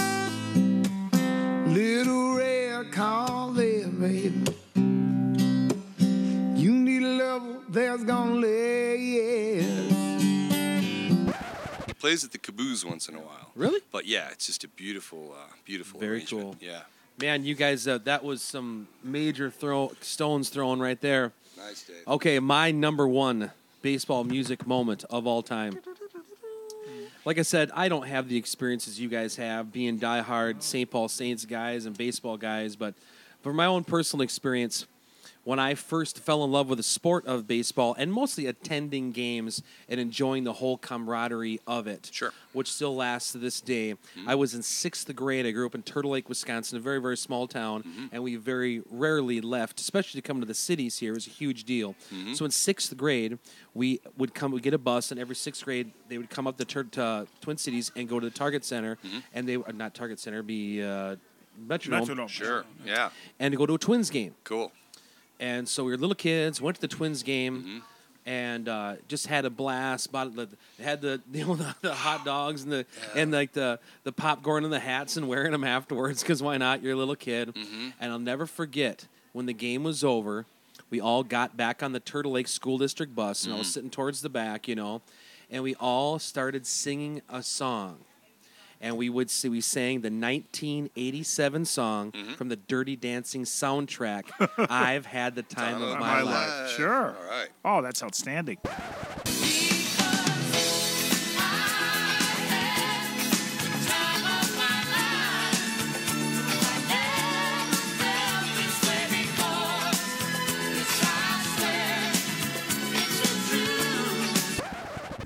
Little 1.67 2.35
red 2.35 2.91
calling, 2.91 3.91
baby. 3.99 4.43
You 6.59 6.71
need 6.73 7.03
a 7.03 7.07
lover 7.07 7.59
that's 7.69 8.03
gonna 8.03 8.35
lay 8.35 8.97
yes. 8.97 9.93
Plays 12.01 12.23
at 12.25 12.31
the 12.31 12.39
Caboose 12.39 12.83
once 12.83 13.07
in 13.07 13.13
a 13.13 13.19
while. 13.19 13.51
Really? 13.55 13.79
But 13.91 14.07
yeah, 14.07 14.29
it's 14.31 14.47
just 14.47 14.63
a 14.63 14.67
beautiful, 14.67 15.35
uh, 15.37 15.53
beautiful 15.65 15.99
Very 15.99 16.21
cool. 16.21 16.55
Yeah. 16.59 16.79
Man, 17.19 17.45
you 17.45 17.53
guys, 17.53 17.87
uh, 17.87 17.99
that 17.99 18.23
was 18.23 18.41
some 18.41 18.87
major 19.03 19.51
throw 19.51 19.91
stones 20.01 20.49
thrown 20.49 20.79
right 20.79 20.99
there. 20.99 21.31
Nice, 21.55 21.83
Dave. 21.83 21.97
Okay, 22.07 22.39
my 22.39 22.71
number 22.71 23.07
one 23.07 23.51
baseball 23.83 24.23
music 24.23 24.65
moment 24.65 25.05
of 25.11 25.27
all 25.27 25.43
time. 25.43 25.77
Like 27.23 27.37
I 27.37 27.43
said, 27.43 27.69
I 27.75 27.87
don't 27.87 28.07
have 28.07 28.27
the 28.27 28.37
experiences 28.37 28.99
you 28.99 29.07
guys 29.07 29.35
have 29.35 29.71
being 29.71 29.99
diehard 29.99 30.63
St. 30.63 30.89
Paul 30.89 31.07
Saints 31.07 31.45
guys 31.45 31.85
and 31.85 31.95
baseball 31.95 32.35
guys, 32.35 32.75
but 32.75 32.95
from 33.43 33.57
my 33.57 33.67
own 33.67 33.83
personal 33.83 34.23
experience, 34.23 34.87
when 35.43 35.57
I 35.59 35.73
first 35.75 36.19
fell 36.19 36.43
in 36.43 36.51
love 36.51 36.69
with 36.69 36.77
the 36.77 36.83
sport 36.83 37.25
of 37.25 37.47
baseball 37.47 37.95
and 37.97 38.13
mostly 38.13 38.45
attending 38.45 39.11
games 39.11 39.63
and 39.89 39.99
enjoying 39.99 40.43
the 40.43 40.53
whole 40.53 40.77
camaraderie 40.77 41.59
of 41.65 41.87
it, 41.87 42.09
Sure. 42.11 42.31
which 42.53 42.71
still 42.71 42.95
lasts 42.95 43.31
to 43.31 43.37
this 43.39 43.59
day. 43.61 43.95
I 44.27 44.35
was 44.35 44.53
in 44.53 44.61
sixth 44.61 45.13
grade. 45.15 45.45
I 45.45 45.51
grew 45.51 45.65
up 45.65 45.73
in 45.75 45.81
Turtle 45.83 46.11
Lake, 46.11 46.29
Wisconsin, 46.29 46.77
a 46.77 46.81
very, 46.81 47.01
very 47.01 47.17
small 47.17 47.47
town, 47.47 48.09
and 48.11 48.21
we 48.23 48.35
very 48.35 48.83
rarely 48.91 49.41
left, 49.41 49.79
especially 49.79 50.21
to 50.21 50.27
come 50.27 50.39
to 50.41 50.45
the 50.45 50.53
cities 50.53 50.99
here. 50.99 51.11
It 51.11 51.15
was 51.15 51.27
a 51.27 51.31
huge 51.31 51.63
deal. 51.63 51.95
So 52.33 52.45
in 52.45 52.51
sixth 52.51 52.95
grade, 52.95 53.39
we 53.73 53.99
would 54.17 54.33
come, 54.33 54.51
we'd 54.51 54.63
get 54.63 54.73
a 54.73 54.77
bus, 54.77 55.11
and 55.11 55.19
every 55.19 55.35
sixth 55.35 55.63
grade, 55.65 55.91
they 56.07 56.17
would 56.17 56.29
come 56.29 56.45
up 56.45 56.57
to, 56.57 56.65
Tur- 56.65 56.83
to 56.91 57.25
Twin 57.41 57.57
Cities 57.57 57.91
and 57.95 58.07
go 58.07 58.19
to 58.19 58.25
the 58.29 58.35
Target 58.35 58.63
Center, 58.65 58.97
and 59.33 59.47
they, 59.47 59.55
uh, 59.55 59.63
not 59.73 59.93
Target 59.95 60.19
Center, 60.19 60.43
be 60.43 60.83
uh, 60.83 61.15
Metrodome, 61.67 62.05
Metrodome. 62.07 62.29
Sure. 62.29 62.65
Yeah. 62.85 63.09
and 63.39 63.51
to 63.51 63.57
go 63.57 63.65
to 63.65 63.73
a 63.75 63.77
Twins 63.77 64.09
game. 64.09 64.35
Cool. 64.43 64.71
And 65.41 65.67
so 65.67 65.83
we 65.83 65.91
were 65.91 65.97
little 65.97 66.15
kids, 66.15 66.61
went 66.61 66.75
to 66.75 66.81
the 66.81 66.87
Twins 66.87 67.23
game. 67.23 67.61
Mm-hmm. 67.61 67.77
and 68.27 68.69
uh, 68.69 68.93
just 69.07 69.25
had 69.25 69.45
a 69.45 69.49
blast. 69.49 70.11
Bought 70.11 70.35
the 70.35 70.47
had 70.79 71.01
the 71.01 71.19
you 71.33 71.45
know 71.45 71.55
the, 71.55 71.75
the 71.81 71.93
hot 71.93 72.23
dogs 72.25 72.63
and 72.63 72.71
the 72.71 72.85
and 73.15 73.31
like 73.31 73.51
the 73.53 73.79
the 74.03 74.11
popcorn 74.11 74.63
and 74.63 74.71
the 74.71 74.79
hats 74.79 75.17
and 75.17 75.27
wearing 75.27 75.51
them 75.51 75.63
afterwards 75.63 76.21
because 76.21 76.41
why 76.41 76.57
not? 76.57 76.83
You're 76.83 76.93
a 76.93 76.97
little 76.97 77.15
kid, 77.15 77.55
mm-hmm. 77.55 77.89
and 77.99 78.11
I'll 78.11 78.19
never 78.19 78.45
forget 78.45 79.07
when 79.33 79.47
the 79.47 79.53
game 79.53 79.83
was 79.83 80.03
over. 80.03 80.45
We 80.91 81.01
all 81.01 81.23
got 81.23 81.57
back 81.57 81.81
on 81.81 81.93
the 81.93 82.01
Turtle 82.01 82.33
Lake 82.33 82.47
School 82.47 82.77
District 82.77 83.15
bus, 83.15 83.45
and 83.45 83.53
I 83.53 83.57
was 83.57 83.67
mm-hmm. 83.67 83.73
sitting 83.73 83.89
towards 83.89 84.21
the 84.21 84.29
back, 84.29 84.67
you 84.67 84.75
know, 84.75 85.01
and 85.49 85.63
we 85.63 85.73
all 85.75 86.19
started 86.19 86.67
singing 86.67 87.21
a 87.29 87.41
song 87.41 87.99
and 88.81 88.97
we 88.97 89.09
would 89.09 89.29
see 89.29 89.47
we 89.47 89.61
sang 89.61 90.01
the 90.01 90.09
1987 90.09 91.65
song 91.65 92.11
mm-hmm. 92.11 92.33
from 92.33 92.49
the 92.49 92.55
Dirty 92.55 92.95
Dancing 92.95 93.43
soundtrack. 93.43 94.23
I've 94.69 95.05
had 95.05 95.35
the 95.35 95.43
time 95.43 95.73
Time 95.73 95.83
of 95.83 95.89
of 95.89 95.99
my, 95.99 96.15
my 96.15 96.21
life. 96.23 96.49
life. 96.49 96.69
Sure. 96.71 97.15
All 97.15 97.29
right. 97.29 97.49
Oh, 97.63 97.81
that's 97.81 98.01
outstanding. 98.03 98.57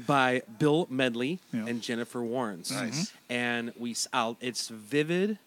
By 0.06 0.42
Bill 0.60 0.88
Medley 0.90 1.40
Yeah. 1.54 1.66
and 1.68 1.82
Jennifer 1.82 2.20
Warnes. 2.20 2.72
Nice. 2.72 3.12
And 3.30 3.74
we, 3.78 3.92
s- 3.92 4.08
I'll, 4.14 4.38
it's 4.42 4.68
vivid, 4.70 5.40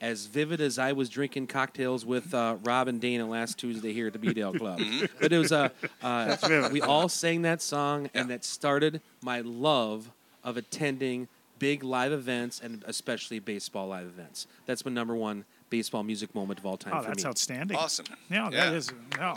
as 0.00 0.26
vivid 0.26 0.60
as 0.60 0.78
I 0.78 0.92
was 0.92 1.08
drinking 1.08 1.46
cocktails 1.48 2.04
with 2.04 2.32
uh, 2.34 2.56
Rob 2.62 2.86
and 2.88 3.00
Dana 3.00 3.26
last 3.26 3.58
Tuesday 3.58 3.92
here 3.92 4.06
at 4.08 4.12
the 4.12 4.18
B-Dale 4.18 4.54
Club. 4.54 4.80
but 5.20 5.32
it 5.32 5.38
was 5.38 5.52
uh, 5.52 5.70
uh, 6.02 6.36
vivid. 6.46 6.72
we 6.72 6.82
all 6.82 7.08
sang 7.08 7.42
that 7.42 7.62
song, 7.62 8.10
and 8.14 8.30
that 8.30 8.44
started 8.44 9.00
my 9.22 9.40
love 9.40 10.10
of 10.44 10.56
attending 10.56 11.28
big 11.58 11.82
live 11.82 12.12
events 12.12 12.60
and 12.62 12.84
especially 12.86 13.38
baseball 13.38 13.88
live 13.88 14.06
events. 14.06 14.46
That's 14.66 14.84
my 14.84 14.92
number 14.92 15.16
one 15.16 15.44
baseball 15.70 16.02
music 16.04 16.32
moment 16.34 16.58
of 16.60 16.66
all 16.66 16.76
time 16.76 16.92
Oh, 16.94 17.00
for 17.00 17.08
that's 17.08 17.24
me. 17.24 17.28
outstanding. 17.30 17.76
Awesome. 17.76 18.04
Yeah, 18.30 18.50
Yeah. 18.52 18.66
that 18.66 18.74
is. 18.74 18.92
Yeah, 19.16 19.34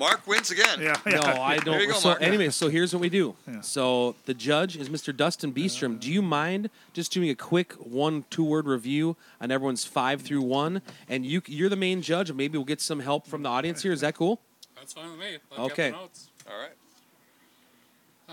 Mark 0.00 0.26
wins 0.26 0.50
again. 0.50 0.80
yeah. 0.80 0.96
No. 1.06 1.20
I 1.20 1.58
don't. 1.58 1.86
go, 1.86 1.92
so 1.92 2.08
Mark. 2.08 2.22
anyway, 2.22 2.48
so 2.48 2.68
here's 2.68 2.92
what 2.94 3.00
we 3.02 3.10
do. 3.10 3.36
Yeah. 3.46 3.60
So 3.60 4.16
the 4.24 4.32
judge 4.32 4.76
is 4.76 4.88
Mr. 4.88 5.14
Dustin 5.14 5.52
Beestrom. 5.52 6.00
Do 6.00 6.10
you 6.10 6.22
mind 6.22 6.70
just 6.94 7.12
doing 7.12 7.28
a 7.28 7.34
quick 7.34 7.74
one, 7.74 8.24
two 8.30 8.42
word 8.42 8.66
review 8.66 9.16
on 9.42 9.50
everyone's 9.50 9.84
five 9.84 10.22
through 10.22 10.40
one? 10.40 10.80
And 11.08 11.26
you, 11.26 11.42
you're 11.46 11.68
the 11.68 11.76
main 11.76 12.00
judge. 12.00 12.30
and 12.30 12.36
Maybe 12.38 12.56
we'll 12.56 12.64
get 12.64 12.80
some 12.80 13.00
help 13.00 13.26
from 13.26 13.42
the 13.42 13.50
audience 13.50 13.82
here. 13.82 13.92
Is 13.92 14.00
that 14.00 14.14
cool? 14.16 14.40
That's 14.74 14.94
fine 14.94 15.10
with 15.10 15.20
me. 15.20 15.36
I've 15.52 15.58
Okay. 15.72 15.90
Notes. 15.90 16.28
All 16.50 16.58
right. 16.58 16.72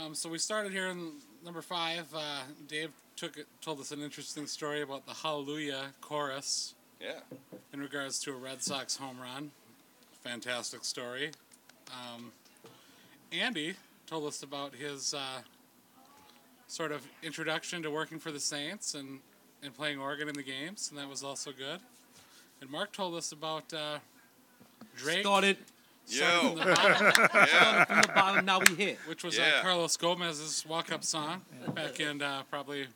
Um, 0.06 0.16
so 0.16 0.30
we 0.30 0.38
started 0.38 0.72
here 0.72 0.88
in 0.88 1.12
number 1.44 1.62
five. 1.62 2.06
Uh, 2.16 2.44
Dave 2.70 2.92
took 3.18 3.36
it, 3.36 3.46
told 3.62 3.82
us 3.82 3.92
an 3.92 4.02
interesting 4.02 4.48
story 4.48 4.82
about 4.84 5.06
the 5.06 5.14
Hallelujah 5.14 5.88
chorus 6.00 6.76
Yeah. 7.02 7.20
in 7.74 7.82
regards 7.82 8.20
to 8.20 8.32
a 8.32 8.36
Red 8.38 8.62
Sox 8.64 8.96
home 8.96 9.18
run. 9.20 9.52
Fantastic 10.24 10.86
story. 10.86 11.32
Um, 11.92 12.32
Andy 13.32 13.76
told 14.06 14.26
us 14.28 14.44
about 14.44 14.74
his 14.74 15.14
uh, 15.14 15.40
sort 16.68 16.92
of 16.92 17.06
introduction 17.24 17.82
to 17.84 17.92
working 17.92 18.20
for 18.20 18.32
the 18.32 18.40
Saints 18.40 18.94
and, 18.94 19.20
and 19.64 19.74
playing 19.76 20.00
organ 20.00 20.28
in 20.30 20.36
the 20.36 20.44
games, 20.44 20.90
and 20.90 21.00
that 21.00 21.08
was 21.10 21.24
also 21.24 21.52
good. 21.52 21.80
And 22.62 22.70
Mark 22.70 22.92
told 22.92 23.16
us 23.16 23.32
about 23.32 23.72
uh, 23.74 24.00
Drake, 24.96 25.22
Started 25.22 25.58
starting 26.06 26.50
from 26.50 26.58
Yo. 26.58 26.66
the 26.66 26.76
bottom, 26.76 27.12
Yeah. 27.48 27.86
from 27.86 28.02
the 28.02 28.08
bottom. 28.14 28.46
Now 28.46 28.60
we 28.68 28.76
hit. 28.76 28.98
which 29.08 29.24
was 29.24 29.38
Yeah. 29.38 29.58
uh, 29.60 29.62
Carlos 29.62 29.98
Gomez's 29.98 30.66
walk-up 30.66 31.04
song 31.04 31.42
back 31.76 32.00
in 32.00 32.22
uh, 32.22 32.44
probably 32.50 32.88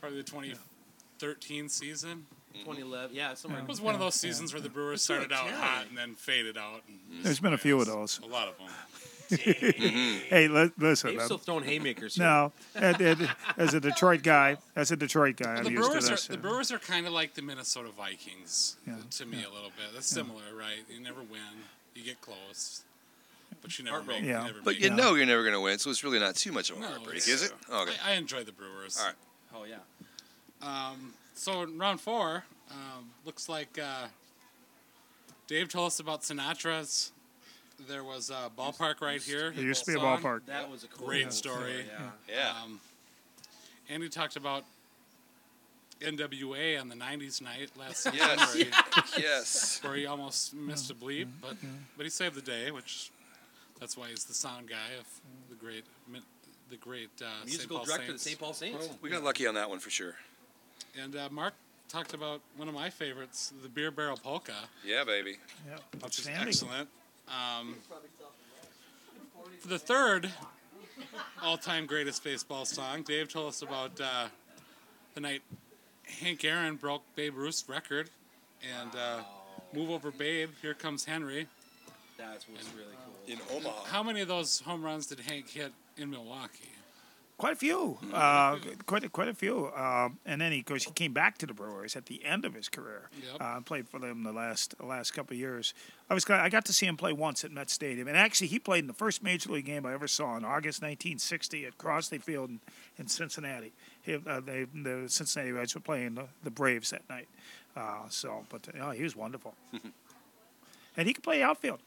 probably 0.00 0.18
the 0.18 0.24
2013 0.30 1.68
season. 1.68 2.24
2011. 2.54 3.14
Yeah, 3.14 3.34
somewhere. 3.34 3.60
It 3.60 3.68
was 3.68 3.80
one 3.80 3.94
of 3.94 4.00
those 4.00 4.14
seasons 4.14 4.52
where 4.52 4.60
the 4.62 4.68
Brewers 4.68 5.02
started 5.02 5.32
out 5.32 5.48
hot 5.50 5.86
and 5.88 5.96
then 5.96 6.14
faded 6.14 6.56
out. 6.58 6.82
and- 6.88 7.24
There's 7.24 7.40
been 7.40 7.52
a 7.54 7.58
few 7.58 7.80
of 7.80 7.86
those. 7.86 8.20
A 8.22 8.26
lot 8.26 8.48
of 8.48 8.56
them. 8.58 8.66
Hey, 9.30 10.48
li- 10.48 10.70
listen. 10.78 11.10
Dave's 11.10 11.22
uh, 11.22 11.24
still 11.26 11.38
throwing 11.38 11.64
haymakers. 11.64 12.14
Here. 12.14 12.24
no, 12.24 12.52
and- 12.74 12.98
and 13.00 13.30
as 13.58 13.74
a 13.74 13.80
Detroit 13.80 14.22
guy, 14.22 14.56
as 14.74 14.90
a 14.90 14.96
Detroit 14.96 15.36
guy, 15.36 15.56
I'm 15.56 15.64
the 15.64 15.70
used 15.70 15.82
to 15.84 15.88
Brewers 15.90 16.08
this. 16.08 16.28
are 16.28 16.32
the 16.32 16.38
Brewers 16.38 16.72
are 16.72 16.78
kind 16.78 17.06
of 17.06 17.12
like 17.12 17.34
the 17.34 17.42
Minnesota 17.42 17.90
Vikings 17.94 18.76
Yeah. 18.86 18.94
to 19.10 19.26
me 19.26 19.44
a 19.44 19.50
little 19.50 19.70
bit. 19.76 19.92
That's 19.92 20.06
similar, 20.06 20.42
right? 20.58 20.78
You 20.90 21.00
never 21.00 21.20
win, 21.20 21.40
you 21.94 22.02
get 22.04 22.20
close, 22.22 22.84
but 23.60 23.78
you 23.78 23.84
never 23.84 24.02
make. 24.02 24.22
Yeah. 24.24 24.44
Never 24.44 24.60
But 24.64 24.74
make 24.76 24.80
you 24.80 24.86
it. 24.86 24.94
know 24.94 25.14
you're 25.14 25.26
never 25.26 25.42
going 25.42 25.52
to 25.54 25.60
win, 25.60 25.78
so 25.78 25.90
it's 25.90 26.02
really 26.02 26.18
not 26.18 26.34
too 26.34 26.52
much 26.52 26.70
of 26.70 26.78
a 26.78 26.80
No, 26.80 26.86
heartbreak, 26.88 27.18
it's- 27.18 27.28
is 27.28 27.42
it? 27.42 27.52
Okay. 27.70 27.92
I, 28.02 28.12
I 28.12 28.14
enjoy 28.14 28.44
the 28.44 28.52
Brewers. 28.52 28.98
All 28.98 29.06
right. 29.06 29.14
Oh 29.54 29.64
yeah. 29.64 29.76
Um, 30.62 31.12
so 31.38 31.62
in 31.62 31.78
round 31.78 32.00
four, 32.00 32.44
um, 32.70 33.10
looks 33.24 33.48
like 33.48 33.78
uh, 33.78 34.06
Dave 35.46 35.68
told 35.68 35.86
us 35.88 36.00
about 36.00 36.22
Sinatra's. 36.22 37.12
There 37.88 38.02
was 38.02 38.30
a 38.30 38.50
ballpark 38.58 39.00
right 39.00 39.22
here. 39.22 39.52
There 39.54 39.64
used 39.64 39.84
to 39.84 39.92
be 39.92 39.96
a 39.96 40.00
song. 40.00 40.20
ballpark. 40.20 40.46
That 40.46 40.68
was 40.68 40.82
a 40.82 40.88
cool 40.88 41.06
Great 41.06 41.22
cool 41.24 41.30
story. 41.30 41.84
Yeah. 41.88 42.10
Yeah. 42.28 42.62
Um, 42.64 42.80
Andy 43.88 44.08
talked 44.08 44.34
about 44.34 44.64
NWA 46.00 46.80
on 46.80 46.88
the 46.88 46.96
'90s 46.96 47.40
night 47.40 47.70
last 47.78 48.02
season, 48.02 48.18
Yes. 48.18 48.54
where, 48.54 48.64
he, 48.64 48.70
yes. 49.22 49.80
where 49.84 49.94
he 49.94 50.06
almost 50.06 50.54
missed 50.54 50.90
a 50.90 50.94
bleep, 50.94 51.28
but 51.40 51.56
but 51.96 52.04
he 52.04 52.10
saved 52.10 52.34
the 52.34 52.42
day, 52.42 52.72
which 52.72 53.12
that's 53.78 53.96
why 53.96 54.08
he's 54.08 54.24
the 54.24 54.34
sound 54.34 54.68
guy 54.68 54.98
of 54.98 55.06
the 55.48 55.54
great 55.54 55.84
the 56.68 56.76
great 56.76 57.10
uh, 57.22 57.26
Musical 57.46 57.78
Paul 57.78 57.86
director 57.86 58.06
of 58.10 58.18
the 58.18 58.22
St. 58.24 58.38
Paul 58.38 58.52
Saints. 58.52 58.88
We 59.00 59.08
got 59.08 59.22
lucky 59.22 59.46
on 59.46 59.54
that 59.54 59.70
one 59.70 59.78
for 59.78 59.90
sure. 59.90 60.16
And 61.00 61.16
uh, 61.16 61.28
Mark 61.30 61.54
talked 61.88 62.14
about 62.14 62.40
one 62.56 62.68
of 62.68 62.74
my 62.74 62.90
favorites, 62.90 63.52
the 63.62 63.68
Beer 63.68 63.90
Barrel 63.90 64.16
Polka. 64.16 64.52
Yeah, 64.84 65.04
baby. 65.04 65.36
Yeah, 65.66 65.76
which 66.02 66.18
is 66.18 66.26
outstanding. 66.26 66.48
excellent. 66.48 66.88
Um, 67.28 67.76
for 69.60 69.68
the 69.68 69.78
third 69.78 70.30
all-time 71.42 71.86
greatest 71.86 72.24
baseball 72.24 72.64
song, 72.64 73.02
Dave 73.02 73.28
told 73.28 73.48
us 73.48 73.62
about 73.62 74.00
uh, 74.00 74.28
the 75.14 75.20
night 75.20 75.42
Hank 76.20 76.44
Aaron 76.44 76.76
broke 76.76 77.02
Babe 77.14 77.36
Ruth's 77.36 77.68
record, 77.68 78.10
and 78.80 78.90
uh, 78.94 79.20
"Move 79.74 79.90
Over 79.90 80.10
Babe, 80.10 80.50
Here 80.62 80.74
Comes 80.74 81.04
Henry." 81.04 81.46
That 82.16 82.44
was 82.52 82.68
really 82.76 82.96
cool. 83.04 83.32
In 83.32 83.38
Omaha. 83.56 83.84
How 83.84 84.02
many 84.02 84.20
of 84.20 84.28
those 84.28 84.60
home 84.60 84.82
runs 84.82 85.06
did 85.06 85.20
Hank 85.20 85.50
hit 85.50 85.72
in 85.96 86.10
Milwaukee? 86.10 86.70
Quite 87.38 87.52
a 87.52 87.56
few. 87.56 87.96
Uh, 88.12 88.56
quite 88.86 89.04
a, 89.04 89.08
quite 89.08 89.28
a 89.28 89.34
few. 89.34 89.70
Um, 89.76 90.18
and 90.26 90.40
then 90.40 90.50
he, 90.50 90.58
of 90.58 90.66
course, 90.66 90.82
he 90.82 90.90
came 90.90 91.12
back 91.12 91.38
to 91.38 91.46
the 91.46 91.54
Brewers 91.54 91.94
at 91.94 92.06
the 92.06 92.24
end 92.24 92.44
of 92.44 92.52
his 92.52 92.68
career. 92.68 93.10
Yep. 93.22 93.40
Uh, 93.40 93.60
played 93.60 93.88
for 93.88 94.00
them 94.00 94.24
the 94.24 94.32
last 94.32 94.76
the 94.76 94.84
last 94.84 95.12
couple 95.12 95.34
of 95.34 95.38
years. 95.38 95.72
I 96.10 96.14
was 96.14 96.24
glad, 96.24 96.40
I 96.40 96.48
got 96.48 96.64
to 96.64 96.72
see 96.72 96.86
him 96.86 96.96
play 96.96 97.12
once 97.12 97.44
at 97.44 97.52
Met 97.52 97.70
Stadium, 97.70 98.08
and 98.08 98.16
actually 98.16 98.48
he 98.48 98.58
played 98.58 98.80
in 98.80 98.88
the 98.88 98.92
first 98.92 99.22
major 99.22 99.52
league 99.52 99.66
game 99.66 99.86
I 99.86 99.92
ever 99.92 100.08
saw 100.08 100.36
in 100.36 100.44
August 100.44 100.82
1960 100.82 101.64
at 101.64 101.78
Crosley 101.78 102.20
Field 102.20 102.50
in, 102.50 102.60
in 102.98 103.06
Cincinnati. 103.06 103.72
He, 104.02 104.14
uh, 104.14 104.40
they, 104.40 104.64
the 104.74 105.04
Cincinnati 105.06 105.52
Reds 105.52 105.76
were 105.76 105.80
playing 105.80 106.16
the, 106.16 106.24
the 106.42 106.50
Braves 106.50 106.90
that 106.90 107.08
night. 107.08 107.28
Uh, 107.76 108.08
so, 108.08 108.46
but 108.48 108.66
uh, 108.80 108.90
he 108.90 109.04
was 109.04 109.14
wonderful, 109.14 109.54
and 110.96 111.06
he 111.06 111.14
could 111.14 111.22
play 111.22 111.40
outfield. 111.40 111.78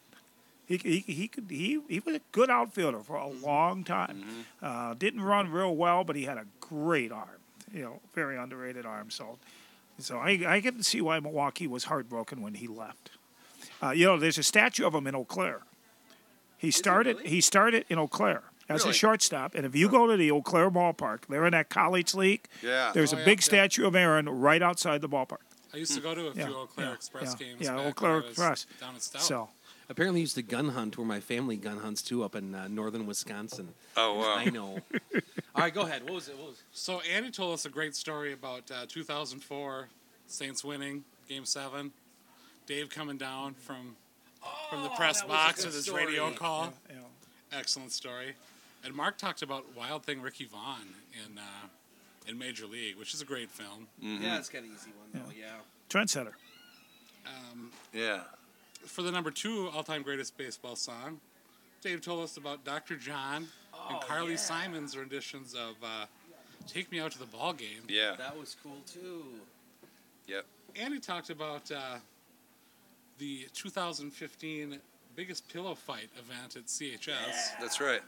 He, 0.72 0.78
he, 1.06 1.14
he 1.14 1.28
could 1.28 1.46
he, 1.50 1.80
he 1.90 2.00
was 2.00 2.16
a 2.16 2.22
good 2.32 2.50
outfielder 2.50 3.00
for 3.00 3.16
a 3.16 3.28
long 3.28 3.84
time. 3.84 4.24
Uh, 4.62 4.94
didn't 4.94 5.22
run 5.22 5.52
real 5.52 5.76
well, 5.76 6.04
but 6.04 6.16
he 6.16 6.24
had 6.24 6.38
a 6.38 6.46
great 6.60 7.12
arm. 7.12 7.28
You 7.74 7.84
know, 7.84 8.00
very 8.14 8.38
underrated 8.38 8.86
arm. 8.86 9.10
So, 9.12 9.38
so 10.00 10.18
I 10.18 10.42
I 10.48 10.60
get 10.60 10.78
to 10.78 10.84
see 10.84 11.02
why 11.02 11.20
Milwaukee 11.20 11.68
was 11.68 11.86
heartbroken 11.86 12.42
when 12.42 12.56
he 12.56 12.68
left. 12.68 13.12
Uh, 13.82 13.92
you 13.92 14.06
know, 14.06 14.18
there's 14.18 14.38
a 14.38 14.44
statue 14.44 14.86
of 14.86 14.94
him 14.94 15.08
in 15.08 15.16
Eau 15.16 15.24
Claire. 15.26 15.62
He 16.58 16.70
started 16.72 17.20
he 17.22 17.42
started 17.42 17.86
in 17.90 17.98
Eau 17.98 18.08
Claire 18.08 18.44
as 18.70 18.86
a 18.86 18.94
shortstop, 18.94 19.54
and 19.56 19.66
if 19.66 19.76
you 19.76 19.90
go 19.90 20.08
to 20.08 20.16
the 20.16 20.32
Eau 20.32 20.42
Claire 20.42 20.72
ballpark, 20.72 21.26
they're 21.28 21.46
in 21.46 21.52
that 21.52 21.70
college 21.70 22.14
league. 22.14 22.46
Yeah. 22.62 22.92
There's 22.94 23.14
Oh, 23.14 23.18
a 23.18 23.20
yeah, 23.20 23.26
big 23.26 23.40
yeah. 23.40 23.44
statue 23.46 23.86
of 23.88 23.96
Aaron 23.96 24.30
right 24.30 24.62
outside 24.62 25.02
the 25.02 25.10
ballpark. 25.10 25.44
I 25.74 25.78
used 25.78 25.94
to 25.96 26.02
go 26.02 26.14
to 26.14 26.28
a 26.28 26.34
few 26.34 26.44
Yeah, 26.44 26.50
Eau 26.52 26.68
Claire 26.68 26.88
yeah, 26.88 26.94
Express 26.94 27.36
yeah, 27.40 27.46
games. 27.48 27.62
yeah, 27.62 27.70
back 27.72 27.80
Eau 27.80 27.84
when 27.86 27.94
Claire 27.94 28.12
I 28.12 28.16
was 28.18 28.26
Express. 28.28 28.66
down 28.80 28.96
at 28.96 29.02
Stout. 29.02 29.22
So 29.24 29.50
Apparently, 29.92 30.22
used 30.22 30.36
to 30.36 30.42
gun 30.42 30.70
hunt 30.70 30.98
where 30.98 31.06
my 31.06 31.20
family 31.20 31.58
gun 31.58 31.78
hunts 31.78 32.02
too, 32.02 32.24
up 32.24 32.36
in 32.36 32.56
uh, 32.56 32.68
northern 32.68 33.06
Wisconsin. 33.06 33.70
Oh, 33.98 34.16
wow. 34.20 34.36
I 34.38 34.46
know. 34.46 34.80
All 35.54 35.62
right, 35.64 35.74
go 35.74 35.82
ahead. 35.82 36.04
What 36.04 36.14
was 36.14 36.30
it? 36.30 36.38
What 36.38 36.48
was 36.50 36.64
So 36.72 37.02
Andy 37.02 37.30
told 37.30 37.54
us 37.54 37.66
a 37.66 37.70
great 37.70 37.96
story 37.96 38.34
about 38.34 38.72
uh, 38.72 38.86
2004 38.88 39.88
Saints 40.28 40.64
winning 40.64 41.04
Game 41.28 41.46
Seven. 41.46 41.92
Dave 42.66 42.90
coming 42.90 43.18
down 43.18 43.54
from 43.54 43.96
from 44.70 44.82
the 44.84 44.90
press 44.90 45.22
Oh, 45.24 45.28
that 45.28 45.30
was 45.30 45.40
a 45.44 45.46
box 45.48 45.60
good 45.60 45.66
with 45.68 45.76
his 45.76 45.86
story. 45.86 46.06
radio 46.06 46.32
call. 46.32 46.74
you 46.90 46.96
know, 46.96 47.02
Excellent 47.52 47.92
story. 47.92 48.34
And 48.84 48.96
Mark 48.96 49.18
talked 49.18 49.42
about 49.44 49.66
Wild 49.78 50.04
Thing 50.06 50.22
Ricky 50.22 50.46
Vaughn 50.46 50.88
in 51.26 51.38
uh, 51.38 51.42
in 52.28 52.38
Major 52.38 52.66
League, 52.66 52.96
which 52.96 53.14
is 53.14 53.22
a 53.22 53.26
great 53.26 53.52
film. 53.52 53.88
Yeah, 54.00 54.38
it's 54.38 54.48
got 54.50 54.64
an 54.64 54.70
easy 54.74 54.92
one 54.98 55.22
though. 55.26 55.32
Yeah. 55.38 55.56
trendsetter. 55.90 56.34
Um, 57.26 57.72
Yeah. 57.94 58.22
For 58.86 59.02
the 59.02 59.12
number 59.12 59.32
two 59.32 59.70
all-time 59.74 60.04
greatest 60.04 60.38
baseball 60.38 60.76
song, 60.76 61.20
Dave 61.82 62.02
told 62.02 62.24
us 62.24 62.38
about 62.38 62.64
Dr. 62.64 62.96
John 62.96 63.48
and 63.90 64.02
Carly 64.02 64.38
Simon's 64.38 64.96
renditions 64.96 65.54
of 65.54 65.76
uh, 65.84 66.06
"Take 66.68 66.92
Me 66.92 67.00
Out 67.00 67.12
to 67.12 67.20
the 67.20 67.26
Ball 67.26 67.54
Game." 67.54 67.84
Yeah. 67.88 68.16
That 68.18 68.38
was 68.38 68.56
cool 68.62 68.78
too. 68.86 69.24
Yep. 70.28 70.46
And 70.76 70.94
he 70.94 71.00
talked 71.00 71.30
about 71.30 71.72
uh, 71.72 71.98
the 73.18 73.48
2015 73.54 74.80
biggest 75.16 75.48
pillow 75.52 75.76
fight 75.76 76.10
event 76.18 76.56
at 76.56 76.66
CHS 76.68 77.60
That's 77.60 77.80
right. 77.82 78.02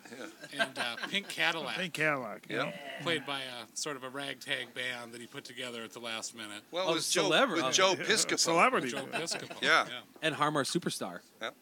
Yeah. 0.56 0.64
and 0.66 0.78
uh, 0.80 0.96
Pink 1.10 1.28
Cadillac, 1.28 1.76
Pink 1.78 1.94
Cadillac. 1.94 2.46
you 2.50 2.58
Yep. 2.58 2.76
played 3.04 3.26
by 3.26 3.40
a 3.40 3.66
sort 3.78 3.96
of 3.96 4.04
a 4.04 4.10
ragtag 4.10 4.74
band 4.74 5.12
that 5.14 5.22
he 5.22 5.28
put 5.28 5.44
together 5.46 5.84
at 5.84 5.92
the 5.94 6.00
last 6.00 6.36
minute. 6.36 6.62
Well, 6.72 6.86
Oh, 6.88 6.92
it 6.92 6.96
was 6.96 7.10
Joe, 7.10 7.30
celebra- 7.30 7.64
with. 7.66 7.74
Joe 7.76 7.96
Piscopo. 7.96 8.40
Celebrity. 8.40 8.90
Joe 8.90 9.06
Piscopo. 9.12 9.62
Yeah. 9.62 9.86
And 10.22 10.36
Harmar 10.36 10.64
Superstar. 10.64 11.20
Yep. 11.42 11.56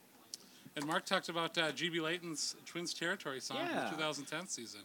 And 0.78 0.86
Mark 0.86 1.06
talked 1.06 1.28
about 1.30 1.58
uh, 1.58 1.72
GB 1.72 2.00
Leighton's 2.02 2.56
Twins 2.66 2.94
Territory 2.94 3.40
song 3.42 3.58
Yeah. 3.60 3.90
from 3.90 3.98
the 4.00 4.04
2010 4.04 4.48
season. 4.48 4.82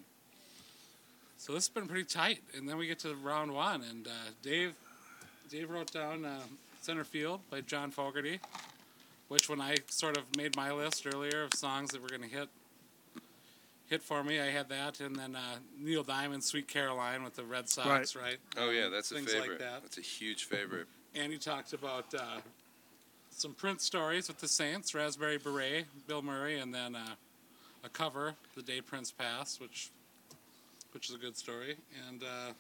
So 1.39 1.53
this 1.53 1.67
has 1.67 1.69
been 1.69 1.87
pretty 1.87 2.05
tight. 2.05 2.41
And 2.57 2.69
then 2.69 2.77
we 2.77 2.87
get 2.87 2.99
to 3.01 3.15
round 3.17 3.53
one, 3.53 3.83
and 3.83 4.07
uh, 4.09 4.11
Dave, 4.43 4.75
Dave 5.51 5.71
wrote 5.71 5.93
down 5.93 6.25
uh, 6.25 6.41
Center 6.81 7.05
Field 7.05 7.41
by 7.51 7.61
John 7.61 7.91
Fogerty, 7.91 8.41
which 9.29 9.49
when 9.49 9.61
I 9.61 9.77
sort 9.89 10.17
of 10.17 10.25
made 10.37 10.57
my 10.57 10.73
list 10.73 11.07
earlier 11.07 11.43
of 11.43 11.55
songs 11.55 11.91
that 11.91 12.03
were 12.03 12.09
going 12.09 12.23
to 12.23 12.29
hit 12.29 12.49
hit 13.89 14.03
for 14.03 14.23
me, 14.25 14.41
I 14.41 14.47
had 14.47 14.69
that, 14.71 15.01
and 15.01 15.15
then 15.17 15.37
uh, 15.37 15.57
Neil 15.79 16.03
Diamond's 16.03 16.47
Sweet 16.47 16.67
Caroline 16.67 17.23
with 17.23 17.37
the 17.37 17.45
Red 17.45 17.69
Sox, 17.69 18.17
right? 18.17 18.39
Oh 18.57 18.71
yeah, 18.71 18.89
that's 18.89 19.11
a 19.11 19.15
things 19.15 19.33
favorite. 19.33 19.51
like 19.51 19.59
that. 19.61 19.83
That's 19.83 19.99
a 19.99 20.03
huge 20.03 20.45
favorite. 20.45 20.87
And 21.19 21.33
he 21.33 21.39
talked 21.39 21.73
about 21.73 22.15
uh, 22.15 22.41
some 23.31 23.55
Prince 23.55 23.85
stories 23.85 24.29
with 24.29 24.37
the 24.37 24.49
Saints, 24.49 24.95
Raspberry 24.95 25.39
Beret, 25.39 25.87
Bill 26.07 26.21
Murray, 26.21 26.59
and 26.59 26.75
then 26.75 26.95
uh, 26.95 27.15
a 27.83 27.89
cover, 27.89 28.35
The 28.55 28.61
Day 28.61 28.83
Prince 28.83 29.13
Passed, 29.13 29.59
which 29.59 29.91
which 30.93 31.09
is 31.09 31.15
a 31.15 31.19
good 31.19 31.35
story. 31.35 31.77
And 32.07 32.23
uh, 32.23 32.53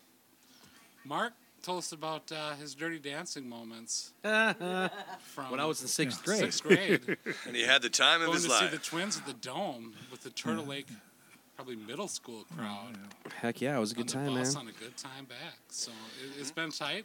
Mark 1.04 1.34
told 1.66 1.78
us 1.78 1.90
about 1.90 2.30
uh, 2.30 2.52
his 2.54 2.76
Dirty 2.76 3.00
Dancing 3.00 3.48
moments 3.48 4.12
from 4.22 4.56
When 5.50 5.58
I 5.58 5.64
was 5.64 5.82
in 5.82 5.88
sixth 5.88 6.24
grade. 6.24 6.38
sixth 6.38 6.62
grade, 6.62 7.00
And 7.46 7.56
he 7.56 7.64
had 7.64 7.82
the 7.82 7.90
time 7.90 8.20
of 8.20 8.26
going 8.26 8.34
his 8.36 8.44
to 8.46 8.50
see 8.52 8.68
the 8.68 8.78
Twins 8.78 9.18
at 9.18 9.26
the 9.26 9.32
Dome 9.32 9.92
with 10.12 10.22
the 10.22 10.30
Turtle 10.30 10.64
Lake, 10.64 10.86
probably 11.56 11.74
middle 11.74 12.06
school 12.06 12.44
crowd. 12.56 12.96
Heck 13.40 13.60
yeah, 13.60 13.76
it 13.76 13.80
was 13.80 13.90
a 13.92 13.96
on 13.96 14.02
good 14.02 14.08
the 14.08 14.12
time, 14.12 14.26
man. 14.26 14.34
bus 14.44 14.54
on 14.54 14.68
a 14.68 14.72
good 14.72 14.96
time 14.96 15.24
back. 15.24 15.58
So 15.68 15.90
it, 16.24 16.40
it's 16.40 16.52
been 16.52 16.70
tight. 16.70 17.04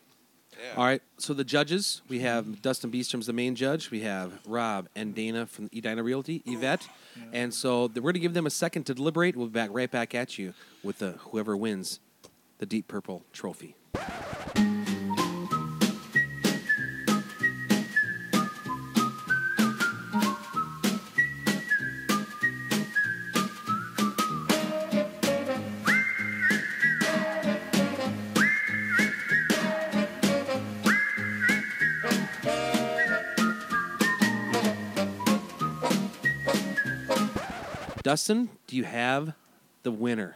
Yeah. 0.62 0.78
All 0.78 0.84
right, 0.84 1.02
so 1.17 1.34
the 1.34 1.45
judges, 1.45 2.02
we 2.08 2.19
have 2.19 2.62
Dustin 2.62 2.91
Beestrom's 2.91 3.26
the 3.26 3.34
main 3.34 3.56
judge. 3.56 3.89
We 3.89 4.02
have 4.02 4.34
Rob 4.45 4.89
and 4.95 5.15
Dana 5.15 5.47
from 5.47 5.69
Edina 5.76 6.04
Realty, 6.04 6.43
Yvette. 6.45 6.88
And 7.32 7.54
so 7.54 7.88
th- 7.88 7.95
we're 7.97 8.12
going 8.12 8.15
to 8.15 8.19
give 8.19 8.34
them 8.34 8.45
a 8.45 8.50
second 8.52 8.84
to 8.88 8.93
deliberate. 8.93 9.36
We'll 9.38 9.47
be 9.47 9.54
back 9.54 9.69
right 9.71 9.89
back 9.89 10.13
at 10.13 10.38
you 10.38 10.54
with 10.84 11.00
the 11.00 11.13
whoever 11.13 11.56
wins 11.56 12.02
the 12.62 12.67
Deep 12.67 12.88
Purple 12.88 13.26
Trophy. 13.34 13.76
Dustin, 38.04 38.50
do 38.67 38.76
you 38.76 38.84
have 38.84 39.34
the 39.82 39.91
winner? 39.91 40.36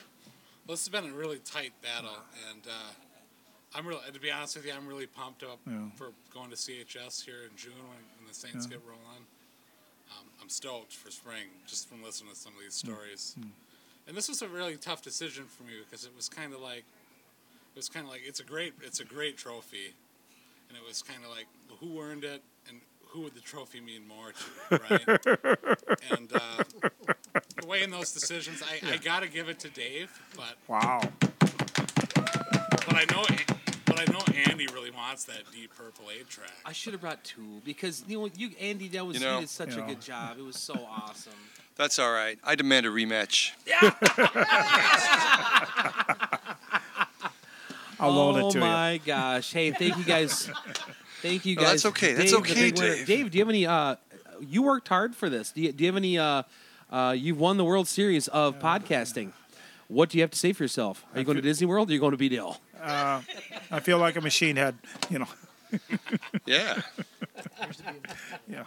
Well, 0.66 0.74
this 0.74 0.86
has 0.86 0.90
been 0.90 1.10
a 1.12 1.14
really 1.14 1.38
tight 1.40 1.74
battle, 1.84 2.18
and 2.52 2.62
uh, 2.66 3.78
I'm 3.78 3.86
really, 3.86 4.02
to 4.12 4.20
be 4.20 4.32
honest 4.32 4.56
with 4.56 4.66
you, 4.66 4.74
I'm 4.76 4.88
really 4.88 5.06
pumped 5.06 5.44
up 5.44 5.60
Yeah. 5.68 5.90
for 5.96 6.10
going 6.34 6.50
to 6.50 6.56
CHS 6.56 7.24
here 7.24 7.44
in 7.50 7.56
June 7.56 7.74
when, 7.78 8.02
when 8.18 8.28
the 8.28 8.34
Saints 8.34 8.66
get 8.66 8.80
rolling. 8.86 9.26
Um, 10.12 10.26
I'm 10.42 10.50
stoked 10.50 10.94
for 10.94 11.12
spring 11.12 11.46
just 11.68 11.88
from 11.88 12.04
listening 12.04 12.32
to 12.34 12.40
some 12.40 12.54
of 12.54 12.60
these 12.62 12.74
stories. 12.74 13.36
And 14.08 14.16
this 14.18 14.28
was 14.30 14.42
a 14.42 14.48
really 14.48 14.76
tough 14.78 15.02
decision 15.04 15.46
for 15.46 15.64
me 15.64 15.74
because 15.84 16.06
it 16.06 16.12
was 16.16 16.30
kind 16.30 16.54
of 16.54 16.62
like, 16.62 16.80
it 16.80 17.76
was 17.76 17.90
kind 17.90 18.06
of 18.06 18.12
like 18.12 18.22
it's 18.26 18.40
a 18.40 18.44
great, 18.44 18.74
it's 18.82 19.00
a 19.00 19.06
great 19.06 19.38
trophy, 19.38 19.94
and 20.70 20.78
it 20.78 20.84
was 20.88 21.02
kind 21.04 21.20
of 21.24 21.30
like 21.32 21.48
who 21.80 22.00
earned 22.02 22.24
it 22.24 22.42
and 22.70 22.82
who 23.08 23.22
would 23.22 23.34
the 23.36 23.40
trophy 23.42 23.80
mean 23.82 24.02
more 24.08 24.32
to, 24.32 24.80
right? 24.90 25.78
and 26.18 26.32
uh, 26.34 26.64
weighing 27.86 28.00
those 28.00 28.12
decisions, 28.12 28.62
I, 28.64 28.94
I 28.94 28.98
got 28.98 29.22
to 29.22 29.28
give 29.30 29.50
it 29.50 29.60
to 29.60 29.70
Dave, 29.70 30.12
but 30.36 30.56
Wow. 30.68 31.02
but 31.40 32.96
I 32.96 33.06
know, 33.12 33.24
but 33.86 34.00
I 34.00 34.06
know 34.12 34.20
Andy 34.50 34.68
really 34.74 34.92
wants 34.92 35.26
that 35.26 35.40
Deep 35.54 35.72
Purple 35.76 36.06
eight 36.12 36.30
track. 36.30 36.52
I 36.66 36.72
should 36.74 36.94
have 36.94 37.02
brought 37.02 37.24
two 37.24 37.62
because 37.64 38.04
you 38.08 38.20
know 38.20 38.30
you 38.36 38.52
Andy 38.60 38.88
that 38.90 39.06
was 39.06 39.18
You 39.20 39.26
know- 39.26 39.36
you 39.36 39.42
did 39.42 39.50
such 39.50 39.76
You 39.76 39.84
a 39.84 39.88
good 39.88 40.02
job. 40.02 40.38
It 40.40 40.44
was 40.44 40.58
so 40.58 40.74
awesome. 40.90 41.34
That's 41.76 42.00
all 42.00 42.12
right. 42.12 42.40
I 42.44 42.56
demand 42.56 42.86
a 42.86 42.90
rematch. 42.90 43.52
I'll 48.00 48.12
loan 48.12 48.42
oh 48.42 48.48
it 48.48 48.52
to 48.54 48.58
you. 48.60 48.64
Oh 48.64 48.68
my 48.68 49.00
gosh! 49.06 49.54
Hey, 49.54 49.72
thank 49.72 49.98
you 49.98 50.04
guys. 50.04 50.50
Thank 51.22 51.46
you 51.46 51.56
No, 51.56 51.62
guys. 51.64 51.72
that's 51.84 51.86
okay. 51.88 52.14
That's 52.14 52.32
Dave, 52.32 52.44
the 52.44 52.52
okay, 52.52 52.54
big 52.72 52.78
winner. 52.78 52.96
Dave. 52.96 53.06
Dave, 53.08 53.32
do 53.32 53.38
you 53.38 53.42
have 53.44 53.50
any? 53.50 53.66
Uh, 53.66 53.96
you 54.42 54.64
worked 54.64 54.88
hard 54.90 55.16
for 55.16 55.30
this. 55.30 55.52
Do 55.54 55.62
you, 55.62 55.72
do 55.72 55.84
you 55.84 55.88
have 55.90 55.96
any? 55.96 56.18
Uh, 56.18 56.44
uh, 56.96 57.12
you've 57.12 57.40
won 57.40 57.58
the 57.58 57.66
World 57.66 57.88
Series 57.88 58.28
of 58.30 58.58
podcasting. 58.60 59.32
What 59.88 60.10
do 60.10 60.18
you 60.18 60.24
have 60.24 60.32
to 60.32 60.38
say 60.38 60.54
for 60.54 60.64
yourself? 60.64 61.06
Are 61.14 61.20
you 61.20 61.26
going 61.26 61.36
to 61.36 61.42
Disney 61.42 61.68
World? 61.68 61.90
or 61.90 61.92
Are 61.92 61.94
you 61.94 62.00
going 62.00 62.12
to 62.12 62.18
B-Dale? 62.18 62.60
you. 62.76 62.82
I 63.72 63.80
feel 63.82 63.98
like 64.00 64.16
a 64.16 64.22
machine 64.22 64.56
head. 64.56 64.76
You 65.10 65.20
know. 65.20 65.28
Yeah. 66.46 66.82
Yeah. 68.48 68.64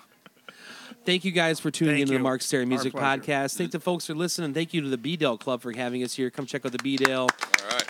Thank 1.07 1.25
you 1.25 1.31
guys 1.33 1.59
for 1.61 1.71
tuning 1.71 1.95
Thank 1.95 2.03
into 2.03 2.13
the 2.13 2.19
you. 2.19 2.23
Mark 2.23 2.43
Stary 2.43 2.67
Music 2.67 2.93
pleasure. 2.93 3.23
Podcast. 3.23 3.57
Thank 3.57 3.71
the 3.71 3.81
folks 3.81 4.07
for 4.07 4.15
listening. 4.15 4.53
Thank 4.53 4.75
you 4.75 4.83
to 4.83 4.89
the 4.89 4.99
B-Dale 4.99 5.39
Club 5.39 5.63
for 5.63 5.73
having 5.73 6.03
us 6.03 6.15
here. 6.15 6.29
Come 6.29 6.45
check 6.45 6.67
out 6.67 6.73
the 6.73 6.79
B-Dale. 6.83 7.29
All 7.31 7.69
right. 7.71 7.87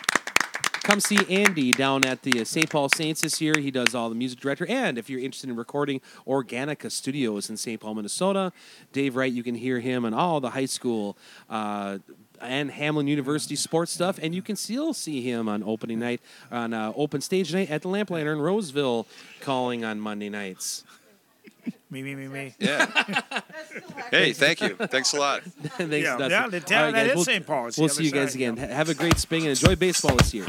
Come 0.89 1.01
see 1.01 1.19
Andy 1.29 1.71
down 1.73 2.07
at 2.07 2.23
the 2.23 2.41
uh, 2.41 2.45
St. 2.45 2.71
Paul 2.71 2.89
Saints 2.89 3.21
this 3.21 3.43
year. 3.43 3.53
He 3.59 3.71
does 3.71 3.95
all 3.95 4.09
the 4.09 4.15
music 4.15 4.41
director. 4.41 4.65
And 4.67 4.97
if 4.97 5.11
you're 5.11 5.21
interested 5.21 5.51
in 5.51 5.57
recording, 5.57 6.01
Organica 6.27 6.91
Studios 6.91 7.51
in 7.51 7.59
St. 7.59 7.79
Paul, 7.79 7.95
Minnesota. 7.97 8.53
Dave 8.95 9.15
Wright, 9.15 9.31
you 9.31 9.43
can 9.43 9.55
hear 9.55 9.81
him 9.81 10.07
on 10.07 10.15
all 10.15 10.41
the 10.41 10.49
high 10.49 10.65
school 10.65 11.19
uh, 11.51 11.99
and 12.41 12.71
Hamline 12.71 13.07
University 13.07 13.55
sports 13.55 13.93
stuff. 13.93 14.19
And 14.23 14.35
you 14.35 14.41
can 14.41 14.57
still 14.57 14.95
see 14.95 15.21
him 15.21 15.47
on 15.47 15.63
opening 15.63 15.99
night, 15.99 16.23
on 16.51 16.73
uh, 16.73 16.91
open 16.97 17.21
stage 17.21 17.53
night 17.53 17.69
at 17.71 17.83
the 17.83 17.89
Lamplighter 17.89 18.33
in 18.33 18.41
Roseville, 18.41 19.07
calling 19.43 19.85
on 19.85 20.01
Monday 20.01 20.31
nights. 20.31 20.85
Me, 21.91 22.03
me, 22.03 22.15
me, 22.15 22.29
me. 22.29 22.55
Yeah. 22.59 22.85
hey, 24.11 24.35
thank 24.35 24.61
you. 24.61 24.75
Thanks 24.75 25.15
a 25.15 25.19
lot. 25.19 25.43
Thanks, 25.63 25.91
Yeah, 25.91 26.19
Dustin. 26.19 26.31
yeah, 26.31 26.49
the 26.49 26.57
All 26.59 26.63
town- 26.63 26.93
that 26.93 27.01
guys, 27.03 27.09
is 27.11 27.15
we'll- 27.15 27.25
St. 27.25 27.47
Paul. 27.47 27.67
It's 27.69 27.79
We'll 27.79 27.89
see 27.89 28.05
you 28.05 28.11
guys 28.13 28.29
side, 28.33 28.35
again. 28.37 28.57
yeah. 28.59 28.75
Have 28.75 28.91
a 28.91 28.95
great 28.95 29.19
spring 29.19 29.43
and 29.43 29.51
enjoy 29.51 29.75
baseball 29.75 30.15
this 30.17 30.35
year. 30.35 30.45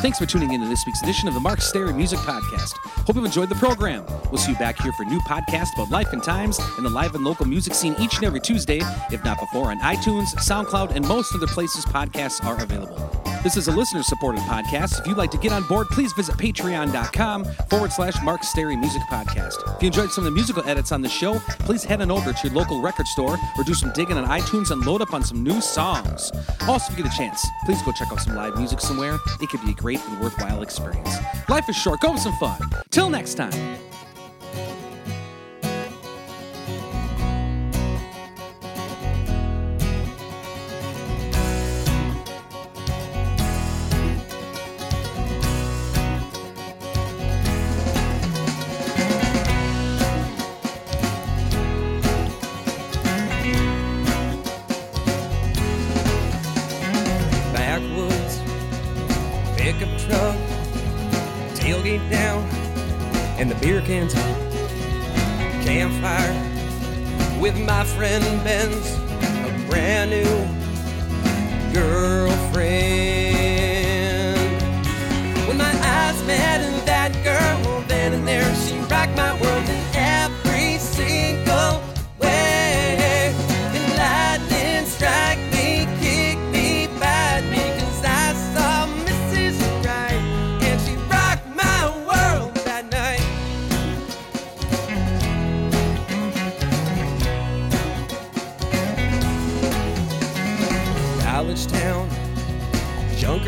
Thanks 0.00 0.16
for 0.16 0.26
tuning 0.26 0.52
in 0.52 0.60
to 0.60 0.68
this 0.68 0.86
week's 0.86 1.02
edition 1.02 1.26
of 1.26 1.34
the 1.34 1.40
Mark 1.40 1.60
Stary 1.60 1.92
Music 1.92 2.20
Podcast. 2.20 2.76
Hope 3.04 3.16
you've 3.16 3.24
enjoyed 3.24 3.48
the 3.48 3.56
program. 3.56 4.06
We'll 4.30 4.38
see 4.38 4.52
you 4.52 4.58
back 4.58 4.80
here 4.80 4.92
for 4.92 5.04
new 5.04 5.18
podcasts 5.20 5.74
about 5.74 5.90
life 5.90 6.12
and 6.12 6.22
times 6.22 6.60
and 6.76 6.86
the 6.86 6.90
live 6.90 7.16
and 7.16 7.24
local 7.24 7.46
music 7.46 7.74
scene 7.74 7.96
each 7.98 8.14
and 8.16 8.24
every 8.24 8.40
Tuesday, 8.40 8.80
if 9.10 9.24
not 9.24 9.40
before, 9.40 9.72
on 9.72 9.80
iTunes, 9.80 10.28
SoundCloud, 10.36 10.94
and 10.94 11.06
most 11.08 11.34
other 11.34 11.48
places 11.48 11.84
podcasts 11.84 12.44
are 12.44 12.62
available. 12.62 13.27
This 13.42 13.56
is 13.56 13.68
a 13.68 13.72
listener 13.72 14.02
supported 14.02 14.40
podcast. 14.42 15.00
If 15.00 15.06
you'd 15.06 15.16
like 15.16 15.30
to 15.30 15.38
get 15.38 15.52
on 15.52 15.62
board, 15.68 15.86
please 15.90 16.12
visit 16.12 16.36
patreon.com 16.36 17.44
forward 17.70 17.92
slash 17.92 18.20
Mark 18.22 18.42
Stary 18.42 18.76
Music 18.76 19.00
Podcast. 19.02 19.76
If 19.76 19.82
you 19.82 19.86
enjoyed 19.86 20.10
some 20.10 20.22
of 20.22 20.32
the 20.32 20.34
musical 20.34 20.66
edits 20.68 20.90
on 20.90 21.02
the 21.02 21.08
show, 21.08 21.38
please 21.60 21.84
head 21.84 22.02
on 22.02 22.10
over 22.10 22.32
to 22.32 22.48
your 22.48 22.56
local 22.56 22.82
record 22.82 23.06
store 23.06 23.38
or 23.56 23.64
do 23.64 23.74
some 23.74 23.92
digging 23.92 24.18
on 24.18 24.26
iTunes 24.26 24.70
and 24.72 24.84
load 24.84 25.02
up 25.02 25.14
on 25.14 25.22
some 25.22 25.42
new 25.42 25.60
songs. 25.60 26.32
Also, 26.66 26.92
if 26.92 26.98
you 26.98 27.04
get 27.04 27.12
a 27.12 27.16
chance, 27.16 27.46
please 27.64 27.80
go 27.82 27.92
check 27.92 28.08
out 28.10 28.20
some 28.20 28.34
live 28.34 28.56
music 28.56 28.80
somewhere. 28.80 29.16
It 29.40 29.48
could 29.48 29.62
be 29.64 29.70
a 29.70 29.74
great 29.74 30.04
and 30.08 30.20
worthwhile 30.20 30.62
experience. 30.62 31.14
Life 31.48 31.68
is 31.68 31.76
short, 31.76 32.00
go 32.00 32.10
have 32.10 32.20
some 32.20 32.34
fun. 32.34 32.60
Till 32.90 33.08
next 33.08 33.34
time. 33.34 33.52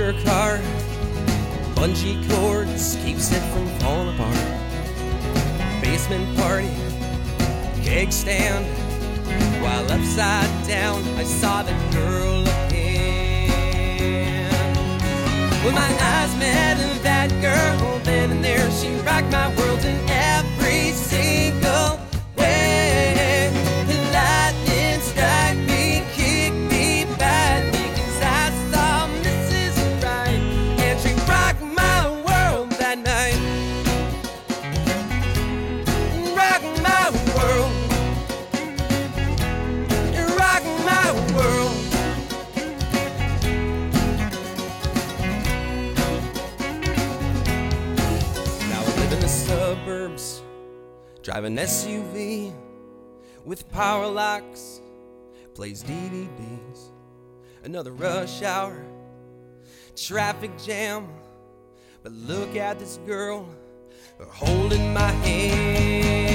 Junker 0.01 0.25
car, 0.25 0.59
bungee 1.75 2.17
cords 2.31 2.97
keeps 3.05 3.33
it 3.33 3.43
from 3.53 3.67
falling 3.81 4.15
apart. 4.15 4.37
Basement 5.83 6.37
party, 6.39 6.71
keg 7.83 8.13
stand, 8.13 8.65
while 9.63 9.85
upside 9.93 10.49
down 10.67 11.03
I 11.19 11.25
saw 11.25 11.63
the 11.63 11.75
girl 11.93 12.41
again. 12.67 14.51
When 15.65 15.75
my 15.75 15.93
eyes 16.01 16.37
met 16.39 16.79
that 17.03 17.31
girl, 17.41 17.99
then 18.05 18.31
and 18.31 18.45
there 18.45 18.71
she 18.71 18.95
rocked 19.07 19.33
my 19.33 19.55
world 19.57 19.85
in 19.85 19.99
every 20.09 20.93
single 20.93 22.00
drive 51.23 51.45
an 51.45 51.57
SUV 51.57 52.53
with 53.45 53.69
power 53.71 54.07
locks, 54.07 54.81
plays 55.55 55.83
DVDs. 55.85 56.91
Another 57.63 57.93
rush 57.93 58.43
hour, 58.43 58.83
traffic 59.97 60.51
jam. 60.59 61.09
But 62.03 62.13
look 62.13 62.57
at 62.57 62.79
this 62.79 62.99
girl 63.07 63.47
holding 64.29 64.95
my 64.95 65.11
hand. 65.11 66.30